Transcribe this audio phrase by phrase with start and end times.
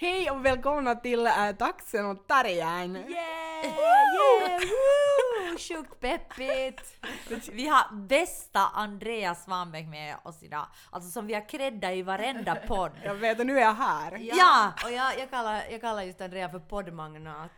[0.00, 2.96] Hej och välkomna till äh, Taxen och Tarjan!
[2.96, 3.08] Yeah!
[3.64, 5.17] Yeah!
[5.58, 6.94] Sjukt peppigt!
[7.52, 10.66] Vi har bästa Andreas Svanbäck med oss idag.
[10.90, 12.92] Alltså som vi har creddat i varenda podd.
[13.04, 14.18] Jag vet och nu är jag här.
[14.18, 14.72] Ja!
[14.84, 17.50] Och jag, jag, kallar, jag kallar just Andrea för poddmagnat.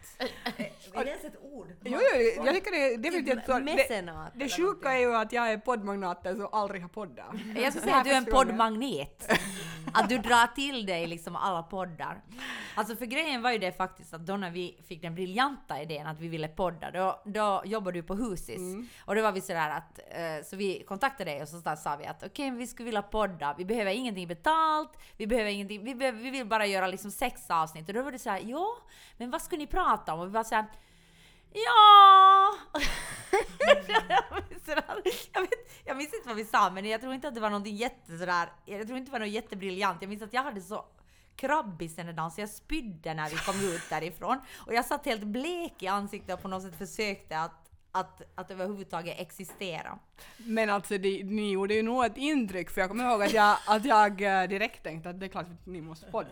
[0.92, 1.68] är det ens ett ord?
[1.84, 3.52] Jo, jo, jag tycker det är definitivt så.
[3.52, 4.32] Det, Mecenat.
[4.34, 7.26] det sjuka är ju att jag är poddmagnaten som aldrig har poddat.
[7.56, 9.32] Jag skulle säga att du är en poddmagnet.
[9.92, 12.22] Att du drar till dig liksom alla poddar.
[12.74, 16.06] Alltså för grejen var ju det faktiskt att då när vi fick den briljanta idén
[16.06, 18.60] att vi ville podda, då, då jobbade du på Husis.
[19.04, 22.06] Och då var vi sådär att, eh, så vi kontaktade dig och så sa vi
[22.06, 26.18] att okej, vi skulle vilja podda, vi behöver ingenting betalt, vi behöver ingenting, vi, behöver,
[26.18, 27.88] vi vill bara göra liksom sex avsnitt.
[27.88, 28.66] Och då var det såhär, ja,
[29.16, 30.20] men vad skulle ni prata om?
[30.20, 30.66] Och vi var såhär,
[31.52, 32.56] Ja!
[35.32, 35.50] jag, vet,
[35.84, 38.18] jag minns inte vad vi sa, men jag tror inte att det var något jätte
[38.18, 39.98] sådär, jag tror inte det var något jättebriljant.
[40.00, 40.84] Jag minns att jag hade så
[41.36, 44.38] krabbis den dagen så jag spydde när vi kom ut därifrån.
[44.66, 47.59] Och jag satt helt blek i ansiktet och på något sätt försökte att,
[47.92, 49.98] att, att överhuvudtaget existera.
[50.36, 53.56] Men alltså det, ni gjorde ju nog ett intryck för jag kommer ihåg att jag,
[53.66, 56.28] att jag eh, direkt tänkte att det är klart att ni måste podda.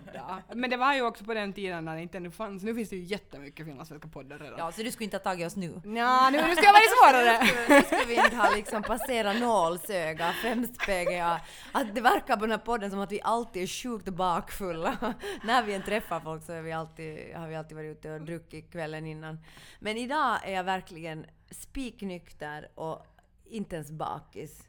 [0.55, 2.62] Men det var ju också på den tiden när det inte ännu fanns.
[2.62, 4.59] Nu finns det ju jättemycket finlandssvenska poddar redan.
[4.59, 5.81] Ja, så du skulle inte ha tagit oss nu?
[5.84, 7.39] Ja, nu, nu ska jag vara svårare!
[7.69, 11.41] Nu skulle vi inte ha liksom passerat nålsöga, främst PGA.
[11.72, 15.14] Att det verkar på den här podden som att vi alltid är sjukt bakfulla.
[15.44, 18.20] När vi än träffar folk så är vi alltid, har vi alltid varit ute och
[18.20, 19.39] druckit kvällen innan.
[19.78, 23.06] Men idag är jag verkligen spiknykter och
[23.50, 24.67] inte ens bakis.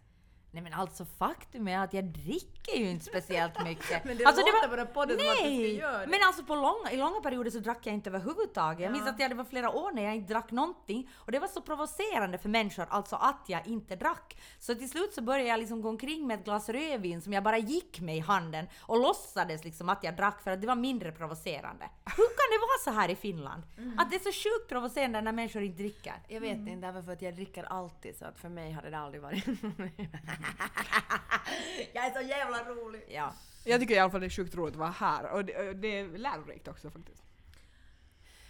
[0.51, 4.05] Nej men alltså faktum är att jag dricker ju inte speciellt mycket.
[4.05, 5.75] Men det alltså, låter på den podden som att du Nej!
[5.77, 6.07] ska göra det.
[6.07, 8.79] Men alltså på långa, i långa perioder så drack jag inte överhuvudtaget.
[8.83, 9.11] Jag minns Ja.
[9.11, 11.09] att jag, det var flera år när jag inte drack någonting.
[11.15, 14.41] Och det var så provocerande för människor, alltså att jag inte drack.
[14.59, 17.43] Så till slut så började jag liksom gå omkring med ett glas rödvin som jag
[17.43, 20.75] bara gick med i handen och låtsades liksom att jag drack för att det var
[20.75, 21.89] mindre provocerande.
[22.05, 23.63] Hur kan det vara så här i Finland?
[23.77, 23.99] Mm.
[23.99, 26.13] Att det är så sjukt provocerande när människor inte dricker.
[26.27, 28.97] Jag vet inte, därför för att jag dricker alltid så att för mig hade det
[28.97, 29.45] aldrig varit...
[31.93, 33.05] jag är så jävla rolig!
[33.09, 33.33] Ja.
[33.63, 35.75] Jag tycker i alla fall det är sjukt roligt att vara här och det, och
[35.75, 37.23] det är lärorikt också faktiskt.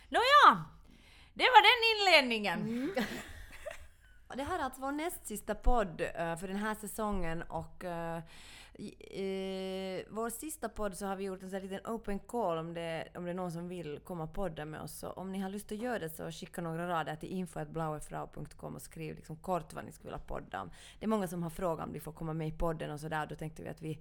[0.10, 0.66] Nåja,
[1.34, 2.92] det var den inledningen.
[4.30, 7.84] Och Det här är alltså vår näst sista podd eh, för den här säsongen och
[7.84, 8.22] eh,
[8.80, 8.96] i,
[10.00, 12.74] eh, vår sista podd så har vi gjort en sån här liten open call om
[12.74, 15.00] det, om det är någon som vill komma och podda med oss.
[15.00, 18.82] Så om ni har lust att göra det så skicka några rader till info.blauefrau.com och
[18.82, 20.70] skriv liksom kort vad ni skulle vilja podda om.
[21.00, 23.26] Det är många som har frågat om de får komma med i podden och sådär.
[23.26, 24.00] Då tänkte vi att vi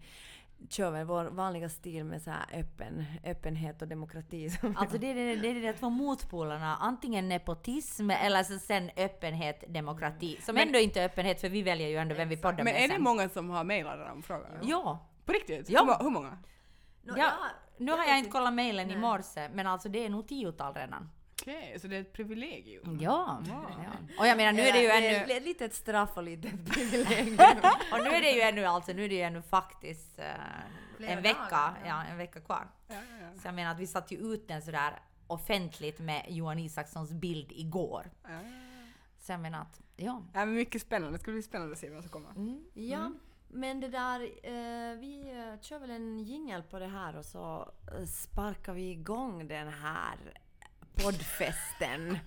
[0.68, 4.50] kör väl vår vanliga stil med så här öppen, öppenhet och demokrati.
[4.76, 8.90] Alltså det är, det, det är de där två motpolerna, antingen nepotism eller så sen
[8.96, 10.38] öppenhet, demokrati.
[10.42, 12.76] Som ändå inte är öppenhet för vi väljer ju ändå vem vi poddar Men med
[12.76, 13.02] är det sen.
[13.02, 14.58] många som har mejlat de frågorna?
[14.62, 15.08] Ja.
[15.24, 15.70] På riktigt?
[15.70, 15.96] Ja.
[15.98, 16.38] Hur, hur många?
[17.02, 17.32] Ja.
[17.78, 21.10] Nu har jag inte kollat mejlen i morse, men alltså det är nog tiotal redan.
[21.48, 22.98] Okej, så det är ett privilegium?
[23.00, 23.42] Ja.
[23.48, 23.62] ja.
[24.18, 25.32] Och jag menar nu är det ju ännu...
[25.32, 27.38] Ett litet straff och lite ett privilegium.
[27.92, 30.20] Och nu är det ju ännu alltså, nu är det ju ännu faktiskt
[30.96, 32.04] Flera en vecka, dagar, ja.
[32.04, 32.68] en vecka kvar.
[32.88, 36.58] Ja, ja, Så jag menar att vi satte ju ut den sådär offentligt med Johan
[36.58, 38.10] Isakssons bild igår.
[38.22, 38.30] ja.
[38.32, 38.38] ja.
[39.18, 40.22] Så jag menar att, ja.
[40.32, 41.18] Ja, men mycket spännande.
[41.18, 42.30] Det ska bli spännande att se vad som kommer.
[42.30, 42.64] Mm.
[42.74, 43.12] Ja,
[43.48, 47.72] men det där, eh, vi eh, kör väl en jingel på det här och så
[47.98, 50.38] eh, sparkar vi igång den här
[51.02, 52.18] poddfesten.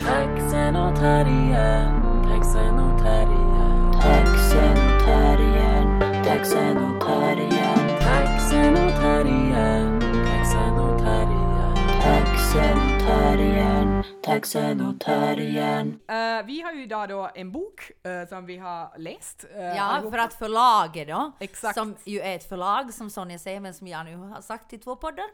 [0.00, 3.92] Taxen och terriern, taxen och terriern.
[4.02, 7.88] Taxen och terriern, taxen och terriern.
[8.00, 11.76] Taxen och terriern, taxen och terriern.
[12.02, 13.81] Taxen och terriern,
[14.22, 18.98] taxen och terriern Eh, vi har ju idag då en bok eh, som vi har
[18.98, 19.44] läst.
[19.54, 20.16] eh, Ja, allihopa.
[20.16, 21.74] för att förlaget då, Exakt.
[21.74, 24.78] som ju är ett förlag som Sonja säger, men som jag nu har sagt i
[24.78, 25.26] två poddar,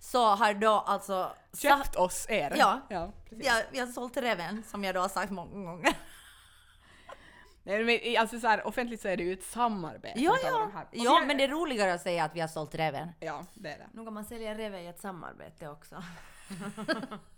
[0.00, 1.32] så har då alltså...
[1.58, 2.54] Köpt oss er.
[2.58, 2.80] Ja.
[2.88, 3.46] ja precis.
[3.46, 5.92] Ja, vi har sålt Reven, som jag då har sagt många gånger.
[7.62, 10.20] Nej, men, alltså så här, offentligt så är det ju ett samarbete.
[10.20, 10.70] Ja, ja.
[10.92, 13.08] ja, men det är roligare att säga att vi har sålt Reven.
[13.20, 13.86] Ja, det är det.
[13.92, 16.02] Nu kan man sälja reve i ett samarbete också.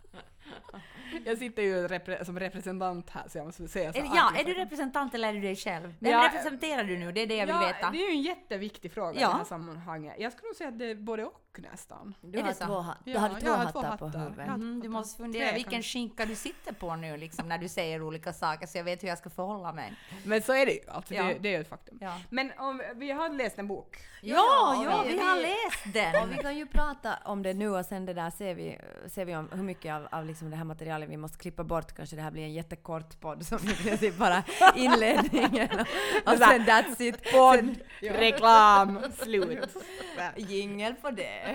[1.25, 3.99] Jag sitter ju repre- som representant här så jag måste säga så.
[3.99, 5.94] Är, ja, är du representant eller är du dig själv?
[5.99, 7.12] Vem Ja, representerar du nu?
[7.12, 7.91] Det är det jag vill ja, veta.
[7.91, 9.29] Det är ju en jätteviktig fråga i Ja.
[9.29, 10.14] det här sammanhanget.
[10.19, 11.50] Jag skulle nog säga att det är både och.
[11.58, 12.14] Nästan.
[12.20, 14.47] Du Är har två, ha- du Ja, har två jag har hattar, två på huvudet.
[14.49, 15.55] Mm, du Tre måste fundera kanske.
[15.56, 19.02] vilken skinka du sitter på nu liksom, när du säger olika saker så jag vet
[19.02, 19.93] hur jag ska förhålla mig.
[20.25, 21.23] Men så är det ju, alltså, Ja.
[21.25, 21.99] det, det är ett faktum.
[22.00, 23.97] Ja, Men om, vi har läst en bok.
[24.23, 26.31] ja, Ja, ja vi- vi har läst Och den!
[26.31, 29.37] vi kan ju prata om det nu och sen det där ser vi, ser vi
[29.37, 31.93] om hur mycket av, av liksom det här materialet vi måste klippa bort.
[31.97, 34.43] Kanske det här blir en jättekort podd som princip bara
[34.76, 35.69] inledningen
[36.26, 37.32] och, och sen that's it.
[37.32, 39.69] Podd, reklam, slut.
[40.37, 41.39] Jingel på det.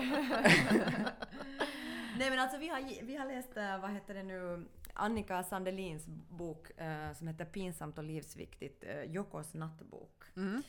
[2.18, 6.06] Nej men alltså vi har, vi har läst, eh, vad heter det nu, Annika Sandelins
[6.28, 10.24] bok eh, som heter Pinsamt och livsviktigt, uh, Jokos nattbok.
[10.36, 10.62] Mm.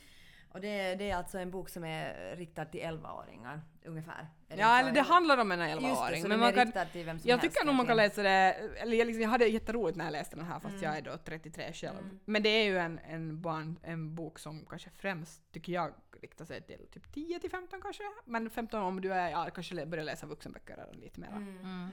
[0.52, 4.28] Och det, det är alltså en bok som är riktad till 11-åringar ungefär.
[4.50, 6.22] Är Ja, eller det handlar om en Just det, 11-åring.
[6.22, 9.08] så Men den man är kan, jag tycker nog man kan läsa det, eller jag,
[9.08, 11.98] liksom, jag hade jätteroligt när jag läste den här fast jag är då 33 själv.
[11.98, 12.20] Mm.
[12.26, 16.46] Men det är ju en, en, barn, en bok som kanske främst, tycker jag, riktar
[16.46, 18.04] sig till typ 10 till 15 kanske.
[18.26, 21.28] Men 15 om du är, ja, kanske börjar läsa vuxenböcker eller lite mer.
[21.28, 21.58] Mm.
[21.58, 21.90] Mm.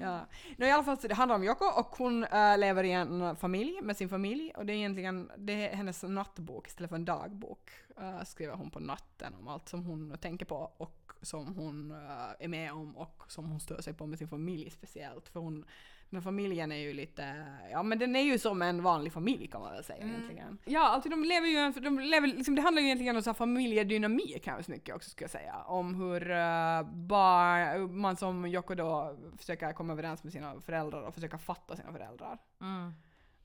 [0.00, 0.20] Ja.
[0.56, 3.36] No, I alla fall så det handlar om Joko och hon äh, lever i en
[3.36, 7.04] familj med sin familj och det är egentligen det är hennes nattbok istället för en
[7.04, 7.70] dagbok.
[8.00, 12.44] Äh, skriver hon på natten om allt som hon tänker på och som hon äh,
[12.44, 15.28] är med om och som hon stör sig på med sin familj speciellt.
[15.28, 15.64] För hon,
[16.10, 19.46] den här familjen är ju lite, ja men den är ju som en vanlig familj
[19.46, 20.58] kan man väl säga egentligen.
[20.64, 23.34] Ja, alltså de lever ju, de lever, liksom, det handlar ju egentligen om så här
[23.34, 25.62] familjedynamik ganska mycket också skulle jag säga.
[25.62, 31.14] Om hur uh, barn, man som Jocko då försöker komma överens med sina föräldrar och
[31.14, 32.38] försöka fatta sina föräldrar.
[32.60, 32.92] Mm.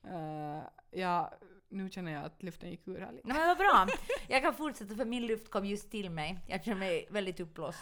[0.04, 1.32] Uh, ja,
[1.70, 3.28] nu känner jag att luften gick ur här lite.
[3.28, 3.86] Nej, men vad bra.
[4.28, 6.40] Jag kan fortsätta för min luft kom just till mig.
[6.46, 7.78] Jag känner mig väldigt uppblåst.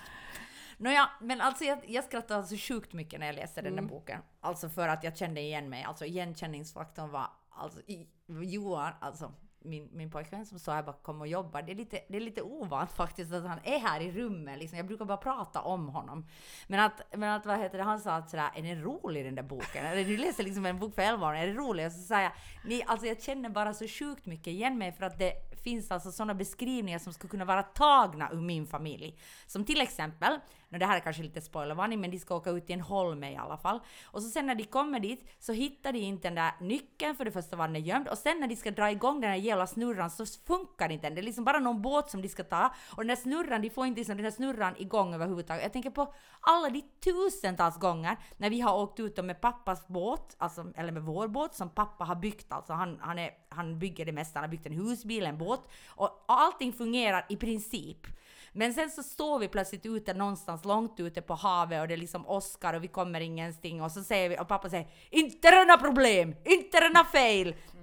[0.76, 4.20] Nåja, men alltså jag, jag skrattade alltså sjukt mycket när jag läste den där boken.
[4.40, 5.84] Alltså för att jag kände igen mig.
[5.84, 9.32] Alltså igenkänningsfaktorn var alltså i, Johan, alltså
[9.66, 11.62] min, min pojkvän som står här bakom och jobbar.
[11.62, 14.58] Det är, lite, det är lite ovant faktiskt att han är här i rummet.
[14.58, 14.76] Liksom.
[14.76, 16.26] Jag brukar bara prata om honom.
[16.66, 19.34] Men att, men att vad heter det, han sa att sådär, är den rolig den
[19.34, 19.86] där boken?
[19.86, 21.86] Eller du läser liksom en bok för 11 är det rolig?
[21.86, 22.32] Och så sa jag,
[22.64, 25.32] nej alltså jag känner bara så sjukt mycket igen mig för att det
[25.62, 29.18] finns alltså sådana beskrivningar som skulle kunna vara tagna ur min familj.
[29.46, 30.38] Som till exempel,
[30.68, 33.32] nu det här är kanske lite spoilervarning, men de ska åka ut till en holme
[33.32, 33.80] i alla fall.
[34.04, 37.24] Och så sen när de kommer dit så hittar de inte den där nyckeln, för
[37.24, 39.66] det första var den gömd, och sen när de ska dra igång den här hela
[39.66, 41.14] snurran så funkar inte den.
[41.14, 43.70] Det är liksom bara någon båt som de ska ta, och den där snurran, de
[43.70, 45.62] får inte liksom den där snurran igång överhuvudtaget.
[45.62, 50.36] Jag tänker på alla de tusentals gånger när vi har åkt ut med pappas båt,
[50.38, 52.52] alltså, eller med vår båt som pappa har byggt.
[52.52, 55.60] Alltså han, han, är, han bygger det mesta, han har byggt en husbil, en båt,
[55.88, 58.06] och allting fungerar i princip.
[58.52, 61.98] Men sen så står vi plötsligt ute någonstans långt ute på havet och det är
[61.98, 65.76] liksom åskar och vi kommer ingenting och så säger vi och pappa säger inte denna
[65.76, 67.54] problem, inte denna fail.
[67.54, 67.75] fel.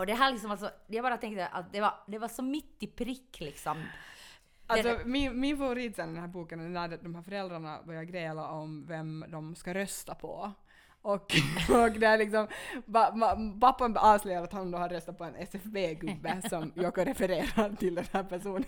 [0.00, 2.76] Och det här liksom alltså, jag bara tänkte att det var, det var så mitt
[2.82, 3.84] i prick liksom.
[4.66, 8.02] Alltså min, min, favorit sen i den här boken är när de här föräldrarna börjar
[8.02, 10.52] gräla om vem de ska rösta på.
[11.02, 11.12] Och,
[11.70, 12.46] och det är liksom,
[13.60, 18.04] pappan avslöjar att han då har röstat på en SFB-gubbe som Jocke refererar till den
[18.12, 18.64] här personen.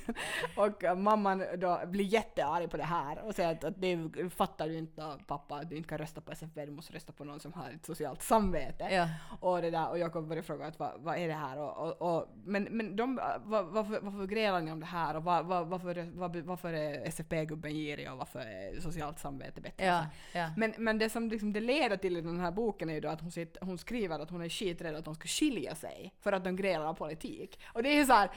[0.57, 4.79] Och mamman då blir jättearg på det här och säger att, att det fattar du
[4.79, 7.53] inte pappa, att du inte kan rösta på SFB, du måste rösta på någon som
[7.53, 8.89] har ett socialt samvete.
[8.91, 9.09] Ja.
[9.41, 11.59] Och det där, och Jakob började fråga att vad, vad är det här?
[11.59, 15.17] Och, och, och, men men de, var, varför, varför grälar ni om det här?
[15.17, 19.85] Och var, var, varför, var, varför är SFP-gubben girig och varför är socialt samvete bättre?
[19.85, 20.51] Ja, ja.
[20.57, 23.09] Men, men det som liksom det leder till i den här boken är ju då
[23.09, 26.33] att hon, sitter, hon skriver att hon är skiträdd att de ska skilja sig för
[26.33, 27.61] att de grälar om politik.
[27.73, 28.31] Och det är ju så här,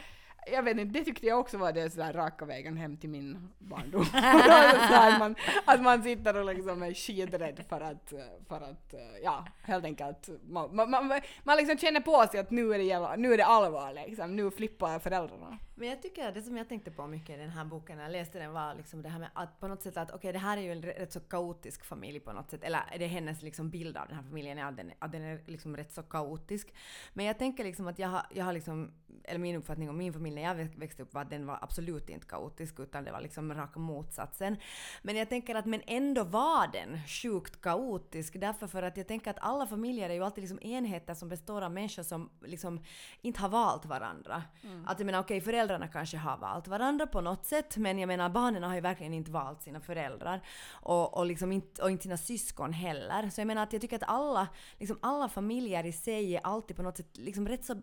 [0.51, 3.49] jag vet inte, det tyckte jag också var det sådär raka vägen hem till min
[3.57, 4.05] barndom.
[4.11, 5.35] så här, att, man,
[5.65, 8.13] att man sitter och liksom är skiträdd för att,
[8.47, 8.93] för att
[9.23, 12.83] ja, helt enkelt, man, man, man, man liksom känner på sig att nu är det,
[12.83, 15.57] jävla, nu är det allvar liksom, nu flippar föräldrarna.
[15.77, 18.03] Men jag tycker att det som jag tänkte på mycket i den här boken när
[18.03, 20.39] jag läste den var liksom det här med att på något sätt att okej det
[20.39, 22.63] här är ju en rätt så kaotisk familj på något sätt.
[22.63, 25.21] Eller är det hennes liksom bild av den här familjen är att den, att den
[25.21, 26.73] är liksom rätt så kaotisk.
[27.13, 28.91] Men jag tänker liksom att jag har, jag har liksom,
[29.23, 31.59] eller min uppfattning om min familj när jag väx- växte upp var att den var
[31.61, 34.57] absolut inte kaotisk utan det var liksom raka motsatsen.
[35.01, 39.31] Men jag tänker att men ändå var den sjukt kaotisk därför för att jag tänker
[39.31, 42.83] att alla familjer är ju alltid liksom enheter som består av människor som liksom
[43.21, 44.43] inte har valt varandra.
[44.85, 48.29] Att jag menar okej föräldrarna kanske har valt varandra på något sätt men jag menar
[48.29, 50.41] barnen har ju verkligen inte valt sina föräldrar
[50.71, 53.29] och, och, liksom inte, och inte sina syskon heller.
[53.29, 54.47] Så jag menar att jag tycker att alla,
[54.79, 57.81] liksom alla familjer i sig är alltid på något sätt liksom rätt så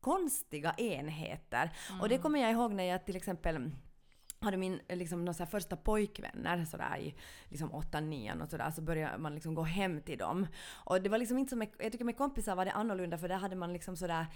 [0.00, 1.70] konstiga enheter.
[2.00, 3.70] Och det kommer jag ihåg när jag till exempel
[4.40, 7.14] hade min eh, liksom, så här första pojkvänner sådär i
[7.48, 10.46] liksom åttan, nian och sådär så började man liksom gå hem till dem.
[10.72, 13.36] Och det var liksom inte som jag tycker med kompisar var det annorlunda för där
[13.36, 14.26] hade man liksom sådär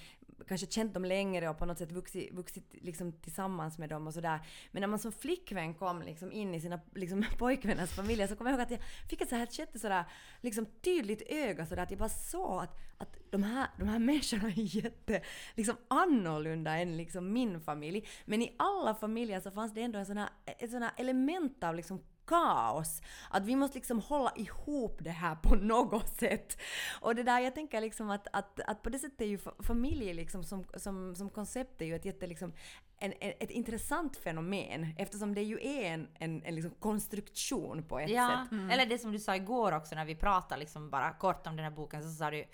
[0.49, 4.14] kanske känt dem längre och på något sätt vuxit, vuxit liksom tillsammans med dem och
[4.14, 4.40] sådär.
[4.73, 8.50] Men när man som flickvän kom liksom in i sina liksom, pojkvänners familjer så kommer
[8.50, 8.80] jag ihåg att jag
[9.11, 10.04] fick ett så här jätte sådär,
[10.40, 14.49] liksom tydligt öga sådär att jag bara såg att, att de, här, de här människorna
[14.49, 15.20] är jätte
[15.54, 18.06] liksom annorlunda än liksom min familj.
[18.25, 21.64] Men i alla familjer så fanns det ändå en sån här, ett sån här element
[21.64, 23.02] av liksom kaos.
[23.30, 26.58] Att vi måste liksom hålla ihop det här på något sätt.
[27.00, 29.62] Och det där, jag tänker liksom att, att, att på det sättet är ju fa-
[29.62, 32.52] familj liksom som, som, som koncept är ju ett jätte liksom
[32.99, 37.99] en, en, ett intressant fenomen eftersom det ju är en, en, en liksom konstruktion på
[37.99, 38.58] ett Ja, sätt.
[38.73, 41.64] eller det som du sa igår också när vi pratade liksom bara kort om den
[41.64, 42.44] här boken så sa du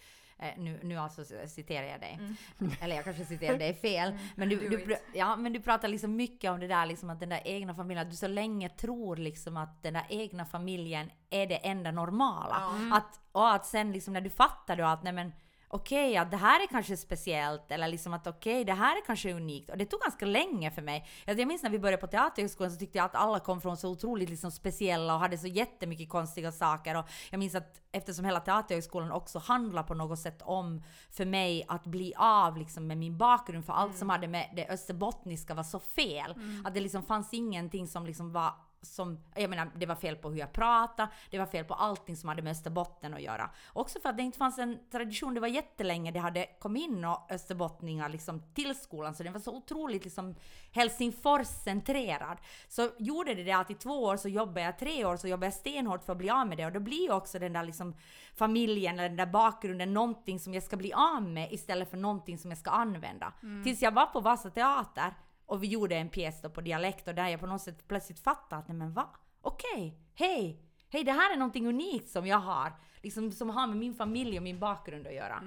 [0.57, 2.21] nu, nu alltså citerar jag dig.
[2.81, 4.19] Eller jag kanske citerar dig fel.
[4.37, 7.29] Men, du, du, ja, men du pratar liksom mycket om det där liksom att den
[7.29, 11.47] där egna familjen, att du så länge tror liksom att den där egna familjen är
[11.47, 12.63] det enda normala.
[12.93, 15.33] Att, och att sen liksom när du fattar då att nej men
[15.73, 19.33] okej, att det här är kanske speciellt eller liksom att okej, det här är kanske
[19.35, 19.71] unikt.
[19.71, 21.09] Och det tog ganska länge för mig.
[21.25, 23.91] Jag minns när vi började på Teaterhögskolan så tyckte jag att alla kom från så
[23.91, 26.97] otroligt liksom speciella och hade så jättemycket konstiga saker.
[26.97, 31.65] Och jag minns att eftersom hela Teaterhögskolan också handlar på något sätt om för mig
[31.69, 35.63] att bli av liksom med min bakgrund för allt som hade med det österbottniska var
[35.63, 36.35] så fel.
[36.65, 40.31] Att det liksom fanns ingenting som liksom var som, jag menar, det var fel på
[40.31, 43.51] hur jag pratade, det var fel på allting som hade med Österbotten att göra.
[43.73, 47.05] Också för att det inte fanns en tradition, det var jättelänge det hade kommit in
[47.05, 50.35] och österbottningar liksom till skolan, så den var så otroligt liksom
[50.73, 52.39] Helsingfors-centrerad.
[52.69, 55.47] Så gjorde det det att i två år så jobbade jag, tre år så jobbade
[55.47, 57.65] jag stenhårt för att bli av med det och då blir ju också den där
[57.65, 57.95] liksom
[58.35, 62.39] familjen eller den där bakgrunden någonting som jag ska bli av med istället för någonting
[62.39, 63.33] som jag ska använda.
[63.65, 65.15] Tills jag var på Vasa Teater
[65.51, 68.21] och vi gjorde en pjäs då på dialekt och där jag på något sätt plötsligt
[68.21, 69.09] fattade att nej men va?
[69.41, 70.63] Okej, hej!
[70.93, 72.73] Hej, det här är någonting unikt som jag har.
[73.03, 75.41] Liksom som har med min familj och min bakgrund att göra.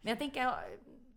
[0.00, 0.54] Men jag tänker,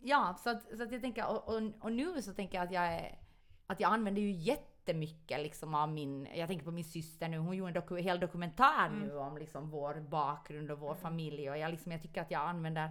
[0.02, 2.72] ja, så att, så att jag tänker, och, och, och nu så tänker jag att
[2.72, 3.18] jag är,
[3.66, 7.56] att jag använder ju jättemycket liksom av min, jag tänker på min syster nu, hon
[7.56, 11.70] gjorde en doku, hel dokumentär nu om liksom vår bakgrund och vår familj och jag
[11.70, 12.90] liksom, jag tycker att jag använder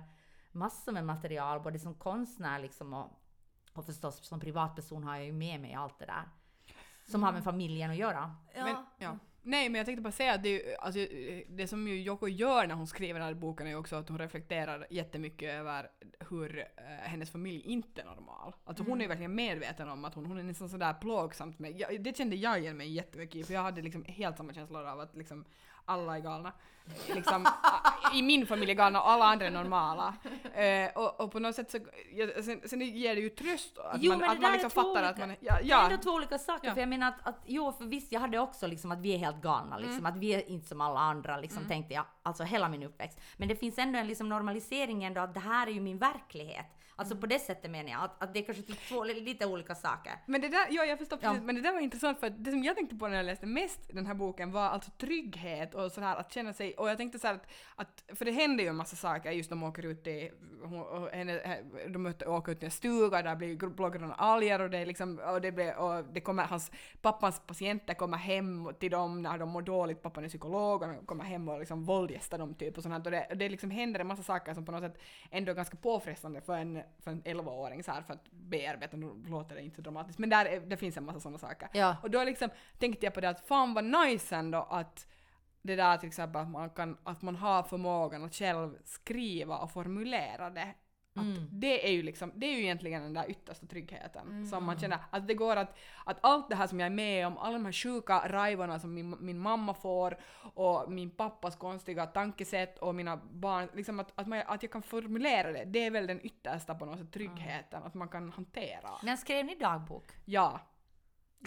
[0.52, 3.23] massor med material, både som konstnär liksom och,
[3.74, 6.24] och förstås som privatperson har jag ju med mig allt det där.
[7.06, 8.36] Som har med familjen att göra.
[8.56, 9.18] Men, ja.
[9.46, 11.00] Nej, men jag tänkte bara säga att det, alltså,
[11.50, 14.18] det som ju Yoko gör när hon skriver den här boken är också att hon
[14.18, 15.90] reflekterar jättemycket över
[16.30, 18.54] hur eh, hennes familj inte är normal.
[18.64, 21.80] Alltså hon är ju verkligen medveten om att hon, hon är nästan sådär plågsamt med,
[21.80, 24.86] jag, det kände jag igen mig jättemycket i för jag hade liksom helt samma känslor
[24.86, 25.46] av att liksom
[25.86, 26.52] alla är galna.
[27.16, 27.48] Liksom,
[28.14, 30.14] I min familj är galna och alla andra är normala.
[30.54, 31.78] Eh, och, och på något sätt så,
[32.14, 35.10] ja, sen, sen ger det ju tröst att Jo, man, att man liksom fattar att
[35.10, 36.68] olika- man är, ja, Det är ja, ändå två olika saker.
[36.68, 36.74] Ja.
[36.74, 39.18] För jag menar att, att jo, för visst, jag hade också liksom att vi är
[39.18, 42.70] helt galna, liksom, att vi är inte som alla andra, liksom, tänkte jag, alltså hela
[42.70, 43.20] min uppväxt.
[43.38, 46.66] Men det finns ändå en liksom normalisering ändå att det här är ju min verklighet.
[46.96, 49.76] Alltså på det sättet menar jag, att, att det är kanske typ två lite olika
[49.76, 50.14] saker.
[50.26, 51.44] Men det där, ja jag förstår precis, Ja.
[51.44, 53.80] men det där var intressant för det som jag tänkte på när jag läste mest
[53.94, 57.28] den här boken var alltså trygghet och sådär att känna sig, och jag tänkte så
[57.28, 60.08] här att, att för det händer ju en massa saker just när de åker ut
[60.08, 60.32] i,
[60.64, 64.86] hon, henne, de möter, åker ut i en stuga där blir blågröna alger och det
[64.86, 66.72] liksom, och det blir, och det kommer, hans,
[67.02, 71.06] pappans patienter kommer hem till dem när de mår dåligt, pappan är psykolog och de
[71.06, 74.00] kommer hem och liksom våldgästar dem typ och sånt och det, och det liksom händer
[74.00, 77.24] en massa saker som på något sätt ändå är ganska påfrestande för en, för en
[77.24, 80.60] 11-åring så här för att bearbeta, nu låter det inte så dramatiskt, men där, är-
[80.60, 81.70] det finns en massa sådana saker.
[81.74, 81.96] Ja.
[82.04, 85.08] Och då liksom tänkte jag på det att fan vad nice ändå att
[85.62, 89.72] det där till exempel att man, kan, att man har förmågan att själv skriva och
[89.72, 90.74] formulera det.
[91.16, 91.48] Mm.
[91.52, 95.00] det är ju liksom, det är ju egentligen den där yttersta tryggheten som man känner
[95.10, 97.66] att det går att, att allt det här som jag är med om, alla de
[97.66, 100.18] här sjuka rajvorna som min, min mamma får
[100.54, 104.82] och min pappas konstiga tankesätt och mina barn, liksom att, att, man, att jag kan
[104.82, 108.90] formulera det, det är väl den yttersta på något sätt tryggheten, att man kan hantera.
[109.04, 110.06] Men skrev ni dagbok?
[110.26, 110.60] Ja.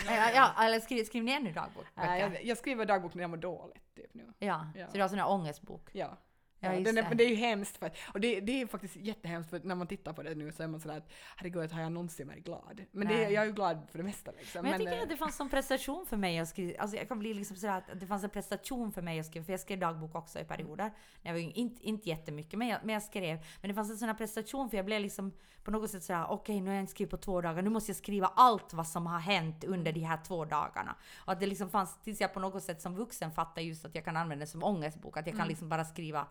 [0.07, 1.85] Ja, ja eller skrev, skrev ni ännu dagbok?
[1.97, 4.33] Äh, jag, jag skriver dagbok när jag mår dåligt typ nu.
[4.39, 4.67] Ja.
[4.75, 4.87] Ja.
[4.87, 5.91] så du har sån här ångestbok?
[5.93, 6.17] Ja.
[6.61, 7.09] Ja, Ja, just den är, det.
[7.09, 9.75] men det är ju hemskt för att, och det, det är faktiskt jättehemskt för när
[9.75, 12.45] man tittar på det nu så är man sådär att herregud har jag någonsin varit
[12.45, 12.85] glad?
[12.91, 14.63] Men det, jag är ju glad för det mesta liksom.
[14.63, 17.09] Men jag tycker eh, att det fanns en prestation för mig att skriva, alltså jag
[17.09, 19.61] kan bli liksom sådär att det fanns en prestation för mig att skriva, för jag
[19.61, 20.91] skrev dagbok också i perioder.
[21.23, 23.39] När jag var inte, inte jättemycket, men jag, men jag skrev.
[23.61, 25.33] Men det fanns en sån här prestation för jag blev liksom
[25.67, 27.91] på något sätt sådär, okej nu har jag inte skrivit på två dagar, nu måste
[27.91, 30.97] jag skriva allt vad som har hänt under de här två dagarna.
[31.17, 33.95] Och att det liksom fanns, tills jag på något sätt som vuxen fattade just att
[33.95, 36.27] jag kan använda det som ångestbok, att jag kan liksom bara skriva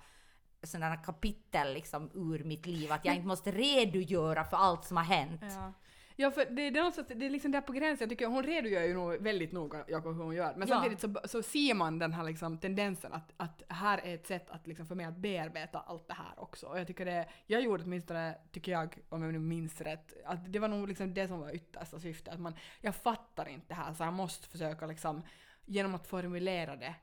[0.65, 5.03] sådana kapitel liksom ur mitt liv, att jag inte måste redogöra för allt som har
[5.03, 5.41] hänt.
[5.41, 5.73] Ja.
[6.17, 8.43] Ja, för det, det är någonstans, det är liksom där på gränsen, jag tycker hon
[8.43, 10.75] redogör ju nog väldigt noga Jakob hur hon gör, men Ja.
[10.75, 14.49] samtidigt så, så ser man den här liksom tendensen att, att här är ett sätt
[14.49, 16.67] att liksom för mig att bearbeta allt det här också.
[16.67, 20.53] Och jag tycker det, jag gjorde åtminstone, tycker jag, om jag nu minns rätt, att
[20.53, 23.73] det var nog liksom det som var yttersta syftet, att man, jag fattar inte det
[23.73, 25.21] här så jag måste försöka liksom,
[25.65, 26.95] genom att formulera det,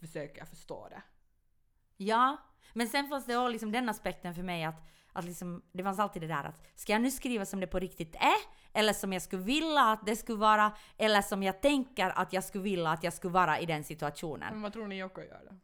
[0.00, 1.02] försöka förstå det.
[1.96, 2.36] Ja,
[2.72, 6.22] men sen fanns det liksom den aspekten för mig att, att liksom, det fanns alltid
[6.22, 8.60] det där att ska jag nu skriva som det på riktigt är?
[8.72, 10.72] Eller som jag skulle vilja att det skulle vara?
[10.98, 14.52] Eller som jag tänker att jag skulle vilja att jag skulle vara i den situationen?
[14.52, 15.56] Men vad tror ni Jocko gör då?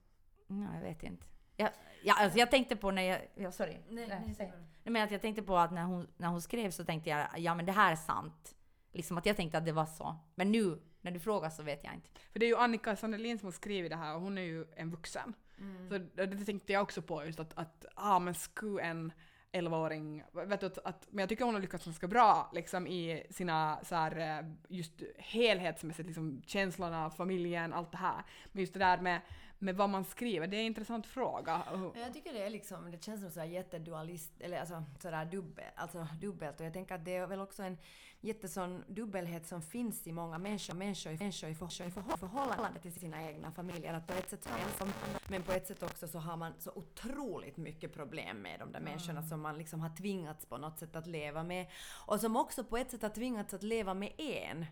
[0.47, 1.27] Ja, jag vet inte.
[1.57, 1.71] Jag,
[2.03, 3.21] ja, alltså jag tänkte på när jag...
[3.35, 3.77] Ja, sorry.
[3.89, 4.35] Nej, Nej.
[4.39, 7.29] Nej, men att jag tänkte på att när hon, när hon skrev så tänkte jag
[7.37, 8.55] ja men det här är sant.
[8.93, 10.17] Liksom att jag tänkte att det var så.
[10.35, 12.09] Men nu när du frågar så vet jag inte.
[12.33, 14.67] För det är ju Annika Sandelin som har skrivit det här och hon är ju
[14.77, 15.35] en vuxen.
[15.59, 15.89] Mm.
[15.89, 19.13] Så det, tänkte jag också på just att, att ah, men skulle en
[19.53, 23.27] 11-åring, vet du, att, att, men jag tycker hon har lyckats ganska bra liksom i
[23.31, 28.23] sina så här, eh, just helhetsmässigt, liksom känslorna, familjen, allt det här.
[28.53, 29.21] Men just det där med,
[29.59, 31.63] med vad man skriver, det är en intressant fråga.
[31.97, 36.07] Jag tycker det är liksom, det känns som sådär jättedualist, eller alltså sådär dubbel, alltså
[36.21, 36.61] dubbelt.
[36.61, 37.79] Och jag tänker att det är väl också en
[38.21, 42.93] jättesån dubbelhet som finns i många människor, människor, människor i, för, i förhå- förhållande till
[42.93, 43.95] sina egna familjer.
[43.95, 44.93] Att på ett sätt är ensam,
[45.29, 48.81] men på ett sätt också så har man så otroligt mycket problem med de där
[48.81, 51.67] människorna som man liksom har tvingats på något sätt att leva med.
[52.07, 54.67] Och som också på ett sätt har tvingats att leva med en.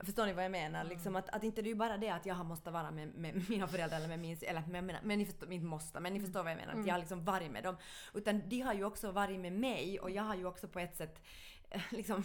[0.00, 0.84] Förstår ni vad jag menar?
[0.84, 3.68] Liksom att, att inte det är bara det att jag måste vara med, med mina
[3.68, 6.42] föräldrar eller med min eller men, men, men ni förstår, inte måste, men ni förstår
[6.42, 6.80] vad jag menar.
[6.80, 7.76] Att jag har liksom varit med dem.
[8.14, 10.96] Utan de har ju också varit med mig och jag har ju också på ett
[10.96, 11.22] sätt
[11.70, 12.24] eh, liksom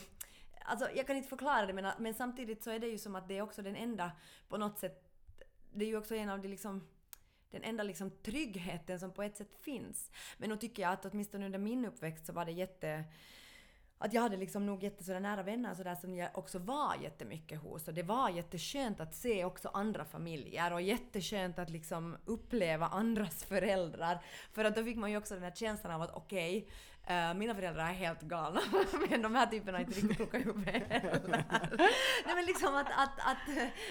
[0.66, 3.28] Alltså jag kan inte förklara det men, men samtidigt så är det ju som att
[3.28, 4.12] det är också den enda
[4.48, 5.10] på något sätt
[5.74, 6.88] det är ju också en av de liksom
[7.52, 10.12] den enda liksom tryggheten som på ett sätt finns.
[10.38, 13.04] Men nu tycker jag att åtminstone under min uppväxt så var det jätte
[14.04, 17.88] att jag hade liksom nog jättesådär nära vänner sådär som jag också var jättemycket hos.
[17.88, 23.44] Och det var jätteskönt att se också andra familjer och jätteskönt att liksom uppleva andras
[23.44, 24.24] föräldrar.
[24.52, 26.68] För att då fick man ju också den här känslan av att okej,
[27.08, 28.62] eh, mina föräldrar är helt galna
[29.10, 31.22] men de här typerna är inte riktigt kloka i huvudet heller.
[32.26, 33.38] Nej men liksom att, att, att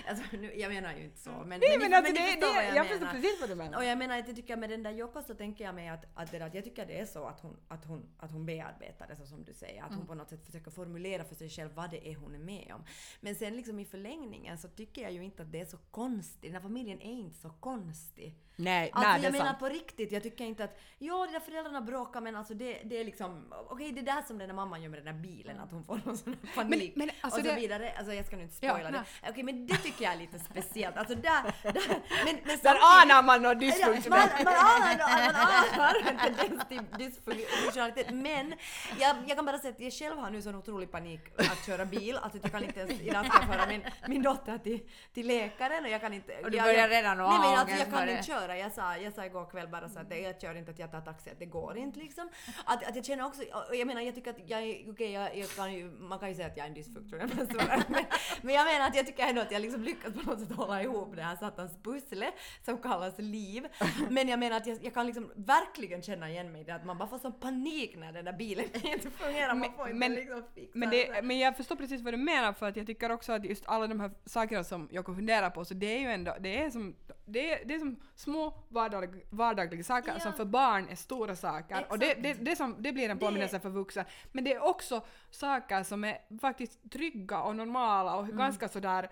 [0.09, 2.47] alltså, nu, jag menar ju inte så men, Nej men, men alltså ni det, förstår
[2.55, 3.13] vad det, jag, jag menar.
[3.13, 3.79] precis vad du menar.
[3.79, 6.05] Och jag menar att jag tycker med den där Jocko så tänker jag mig att,
[6.15, 9.07] att, det, att jag tycker det är så att hon, att hon, att hon bearbetar
[9.09, 9.83] det så som du säger.
[9.83, 9.99] Att Mm.
[9.99, 12.73] hon på något sätt försöker formulera för sig själv vad det är hon är med
[12.75, 12.85] om.
[13.21, 16.43] Men sen liksom i förlängningen så tycker jag ju inte att det är så konstigt.
[16.43, 18.35] Den här familjen är inte så konstig.
[18.57, 19.59] Nej, Alltså nej det jag är menar sant.
[19.59, 23.02] på riktigt, jag tycker inte att ja, de där föräldrarna bråkar men alltså det, det
[23.03, 25.61] är liksom okej det är där som den där mamman gör med den där bilen
[25.61, 27.93] att hon får någon sån här panik men alltså och så det- vidare.
[27.99, 29.05] Alltså jag ska nu inte Ja, spoila det.
[29.23, 29.31] nej.
[29.31, 30.97] Okej men det tycker jag är lite speciellt.
[30.97, 31.83] Alltså där, där
[32.25, 34.45] men, men Där anar man något man, dysfunktionellt.
[34.45, 38.11] man anar, man anar en tendens till dysfunktionalitet.
[38.11, 38.55] Men
[39.01, 41.85] jag, jag kan bara säga att jag själv har nu sån otrolig panik att köra
[41.85, 42.17] bil.
[42.17, 44.81] Alltså jag kan inte ens, idag ska jag föra min, min dotter till,
[45.15, 46.33] till läkaren och jag kan inte...
[46.45, 48.13] Och du börjar jag, redan att Nej men alltså jag kan det.
[48.13, 48.59] inte köra.
[48.59, 50.91] Jag sa, jag sa igår kväll bara så att det, jag kör inte att jag
[50.91, 52.29] tar taxi, att det går inte liksom.
[52.65, 55.37] Att, att jag känner också, och jag menar jag tycker att jag är, okej jag,
[55.39, 58.05] jag kan ju, man kan ju säga att jag är en dysfunktionell men,
[58.43, 60.83] men jag menar att jag tycker ändå att jag liksom lyckas på något sätt hålla
[60.83, 62.33] ihop det här satans pussle
[62.65, 63.67] som kallas liv.
[64.11, 66.85] Men jag menar att jag, jag kan liksom verkligen känna igen mig i det att
[66.85, 69.55] man bara får sån panik när den där bilen inte fungerar.
[69.55, 72.53] Man får inte men- liksom fixa Men, det, men jag förstår precis vad du menar
[72.53, 75.51] för att jag tycker också att just alla de här sakerna som jag kan fundera
[75.51, 78.55] på så det är ju ändå, det är som, det är, det är som små
[78.69, 80.21] vardag, vardagliga saker Ja.
[80.21, 82.23] som för barn är stora saker och det, Exakt.
[82.39, 84.05] det, det, som, det blir en påminnelse för vuxna.
[84.33, 89.09] Men det är också saker som är faktiskt trygga och normala och ganska sådär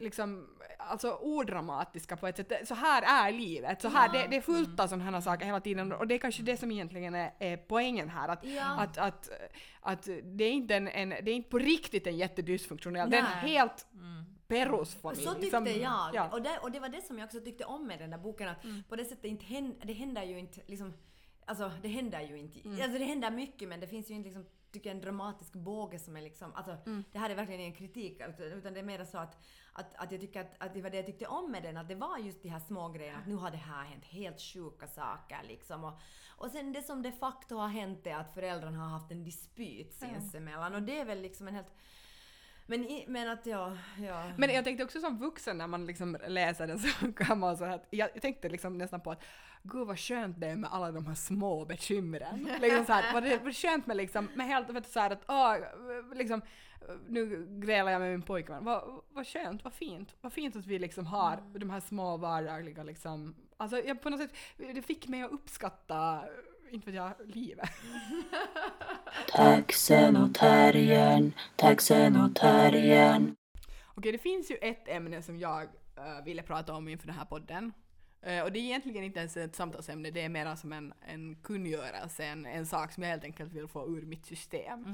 [0.00, 0.48] liksom,
[0.78, 2.52] alltså odramatiska på ett sätt.
[2.68, 5.60] Så här är livet, så här, det, det är fullt av sådana här saker hela
[5.60, 8.28] tiden och det är kanske det som egentligen är, är poängen här.
[8.28, 8.76] Att, Ja.
[8.78, 9.28] att, att,
[9.80, 13.20] att det är inte en, en, det är inte på riktigt en jättedysfunktionell, det är
[13.20, 13.58] en Nej.
[14.54, 15.24] Helt perosfamilj.
[15.24, 16.14] Så tyckte som- jag.
[16.14, 16.28] Ja.
[16.32, 18.48] Och, det, och det var det som jag också tyckte om med den där boken.
[18.48, 20.94] Att på det sättet inte händer, det händer ju inte liksom...
[21.46, 22.58] Alltså det händer ju inte.
[22.68, 25.98] Alltså det händer mycket men det finns ju inte liksom tycker jag, en dramatisk båge
[25.98, 26.76] som är liksom, alltså
[27.12, 29.36] det här är verkligen ingen kritik utan utan det är mer så att,
[29.72, 31.88] att, att jag tycker att, att det var det jag tyckte om med den, att
[31.88, 34.86] det var just de här små grejerna, att nu har det här hänt helt sjuka
[34.86, 35.84] saker liksom.
[35.84, 36.00] Och,
[36.36, 39.94] och sen det som de facto har hänt är att föräldrarna har haft en dispyt
[39.94, 41.74] sinsemellan och det är väl liksom en helt
[42.66, 44.22] men, i, men att ja, ja.
[44.36, 47.64] Men jag tänkte också som vuxen när man liksom läser den så kan man så
[47.64, 49.24] att jag tänkte liksom nästan på att
[49.62, 52.48] gud vad skönt det är med alla de här små bekymren.
[52.60, 55.10] liksom så här, vad det vad skönt med liksom, med helt vet du, så här
[55.10, 55.56] att åh,
[56.14, 56.42] liksom
[57.08, 58.64] nu grälar jag med min pojkvän.
[58.64, 60.14] Vad, vad skönt, vad fint.
[60.20, 63.34] Vad fint att vi liksom har de här små vardagliga liksom.
[63.56, 66.24] Alltså jag, på något sätt, det fick mig att uppskatta,
[66.70, 67.70] inte vet jag, livet.
[69.28, 73.36] Taxen och terriern, taxen och terriern.
[73.94, 75.62] Okej, det finns ju ett ämne som jag
[75.96, 77.72] eh, ville prata om inför den här podden.
[78.22, 81.36] Eh, och det är egentligen inte ens ett samtalsämne, det är mer som en, en
[81.36, 84.84] kungörelse, en, en sak som jag helt enkelt vill få ur mitt system.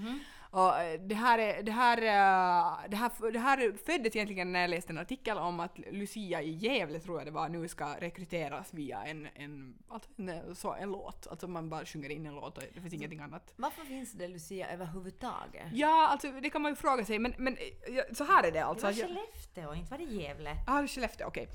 [0.52, 4.60] Och eh, det här, är, det, här, eh, det, här, det här föddes egentligen när
[4.60, 7.94] jag läste en artikel om att Lucia i Gävle, tror jag det var, nu ska
[8.00, 11.26] rekryteras via en, en, alltså en, så, en låt.
[11.30, 13.52] Alltså man bara sjunger in en låt och det finns ingenting annat.
[13.56, 15.66] Varför finns det Lucia överhuvudtaget?
[15.72, 18.58] Ja, alltså det kan man ju fråga sig, men, men eh, så här är det
[18.58, 18.86] Det alltså.
[18.86, 20.56] var Jag- Skellefteå, inte var det Gävle.
[20.66, 21.48] Ja, Skellefteå, okej.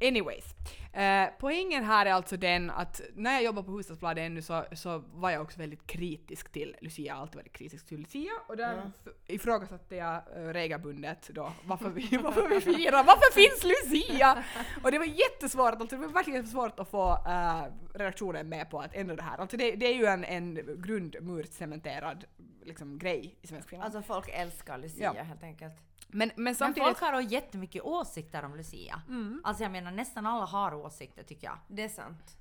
[0.00, 0.44] Anyways.
[0.92, 4.98] Eh, poängen här är alltså den att när jag jobbade på Hufvudstadsbladet ännu så, så
[4.98, 8.56] var jag också väldigt kritisk till Lucia, jag har alltid varit kritisk till Lucia och
[8.56, 14.44] där f- ifrågasatte jag äh, regelbundet då varför vi, varför vi firar, varför finns Lucia?
[14.84, 17.62] Och det var jättesvårt, alltså det var verkligen svårt att få äh,
[17.94, 19.38] redaktionen med på att ändra det här.
[19.38, 22.24] Alltså det, det är ju en, en grundmurt cementerad
[22.62, 23.82] liksom, grej i svensk film.
[23.82, 25.22] Alltså folk älskar Lucia Ja.
[25.22, 25.74] helt enkelt.
[26.08, 26.86] men, men Men samtidigt...
[26.86, 29.02] folk har då jättemycket åsikter om Lucia.
[29.44, 31.58] Alltså jag menar nästan alla har åsikter tycker jag.
[31.68, 32.34] Det är sant.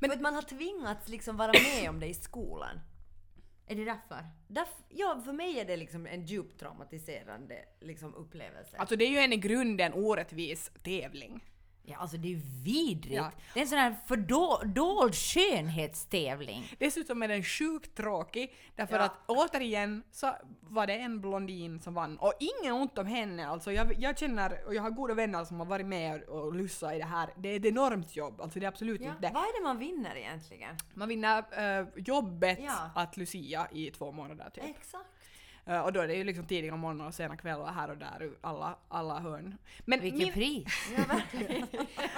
[0.00, 2.80] Men- Men man har tvingats liksom vara med om det i skolan.
[3.66, 4.24] Är det därför?
[4.48, 8.76] Därf- ja, för mig är det liksom en djupt traumatiserande liksom, upplevelse.
[8.76, 11.44] Alltså det är ju en i grunden orättvis tävling.
[11.86, 13.14] Ja alltså det är ju vidrigt.
[13.14, 13.30] Ja.
[13.54, 16.74] Det är en sån här fördold skönhetstävling.
[16.78, 19.02] Dessutom är den sjukt tråkig därför Ja.
[19.04, 23.72] att återigen så var det en blondin som vann och ingen ont om henne alltså.
[23.72, 26.94] Jag, jag känner och jag har goda vänner som har varit med och, och lussat
[26.94, 27.30] i det här.
[27.36, 29.10] Det är ett enormt jobb, alltså det är absolut ja.
[29.10, 29.30] inte.
[29.34, 30.76] Vad är det man vinner egentligen?
[30.94, 31.44] Man vinner
[31.80, 32.58] eh, jobbet
[32.94, 34.64] att Lucia i två månader typ.
[34.64, 35.08] Exakt.
[35.66, 38.22] Eh, och då är det ju liksom tidiga morgnar och sena kvällar här och där
[38.22, 39.58] ur alla, alla hörn.
[39.84, 40.64] Men Vilket min- pris!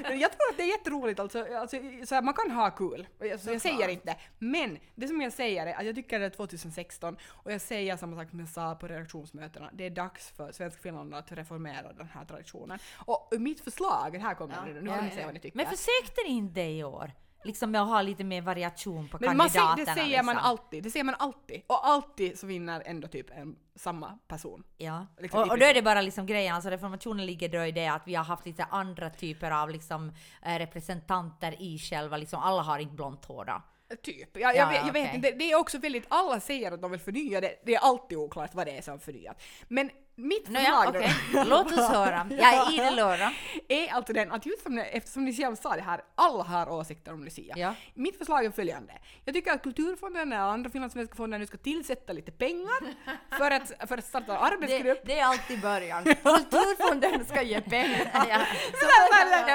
[0.02, 3.06] Jag tror att det är jätteroligt alltså, alltså så här, man kan ha kul.
[3.18, 4.16] Och Jag, säger inte.
[4.38, 7.96] Men det som jag säger är att jag tycker det är 2016 och jag säger
[7.96, 9.70] samma sak som jag sa på redaktionsmötena.
[9.72, 12.78] Det är dags för Svensk Finland att reformera den här traditionen.
[12.96, 14.64] Och mitt förslag, här kommer Ja.
[14.64, 15.56] nu, nu får ni se vad ni tycker.
[15.56, 17.11] Men försökte ni inte i år?
[17.44, 19.85] Liksom med att ha lite mer variation på Men man kandidaterna.
[19.94, 20.51] det säger man liksom.
[20.51, 21.62] alltid, det säger man alltid.
[21.66, 24.62] Och alltid så vinner ändå typ en, samma person.
[24.77, 25.07] Ja.
[25.18, 27.87] Liksom och, och då är det bara liksom grejen, alltså reformationen ligger då i det
[27.87, 32.62] att vi har haft lite andra typer av liksom eh, representanter i själva, liksom alla
[32.62, 33.62] har inte blont hår då.
[34.03, 34.37] Typ.
[34.37, 35.16] Jag, jag, Ja, vet, jag vet okej.
[35.16, 38.18] inte, det är också väldigt, alla säger att de vill förnya det, det är alltid
[38.18, 39.42] oklart vad det är som förnyat.
[39.68, 41.14] Men mitt förslag okej.
[41.33, 42.26] då, Låt oss höra.
[42.31, 43.33] Jag är idel öra.
[43.68, 47.12] är alltså den att just som, eftersom ni själv sa det här, alla har åsikter
[47.12, 47.55] om Lucia.
[47.57, 47.74] Ja.
[47.94, 48.92] Mitt förslag är följande.
[49.24, 52.94] Jag tycker att Kulturfonden och andra finlandssvenska fonder nu ska tillsätta lite pengar
[53.38, 55.00] för att, för att starta en arbetsgrupp.
[55.05, 56.05] Det, det är alltid början.
[56.22, 58.11] Kulturfonden ska ge pengar.
[58.12, 58.46] Ja.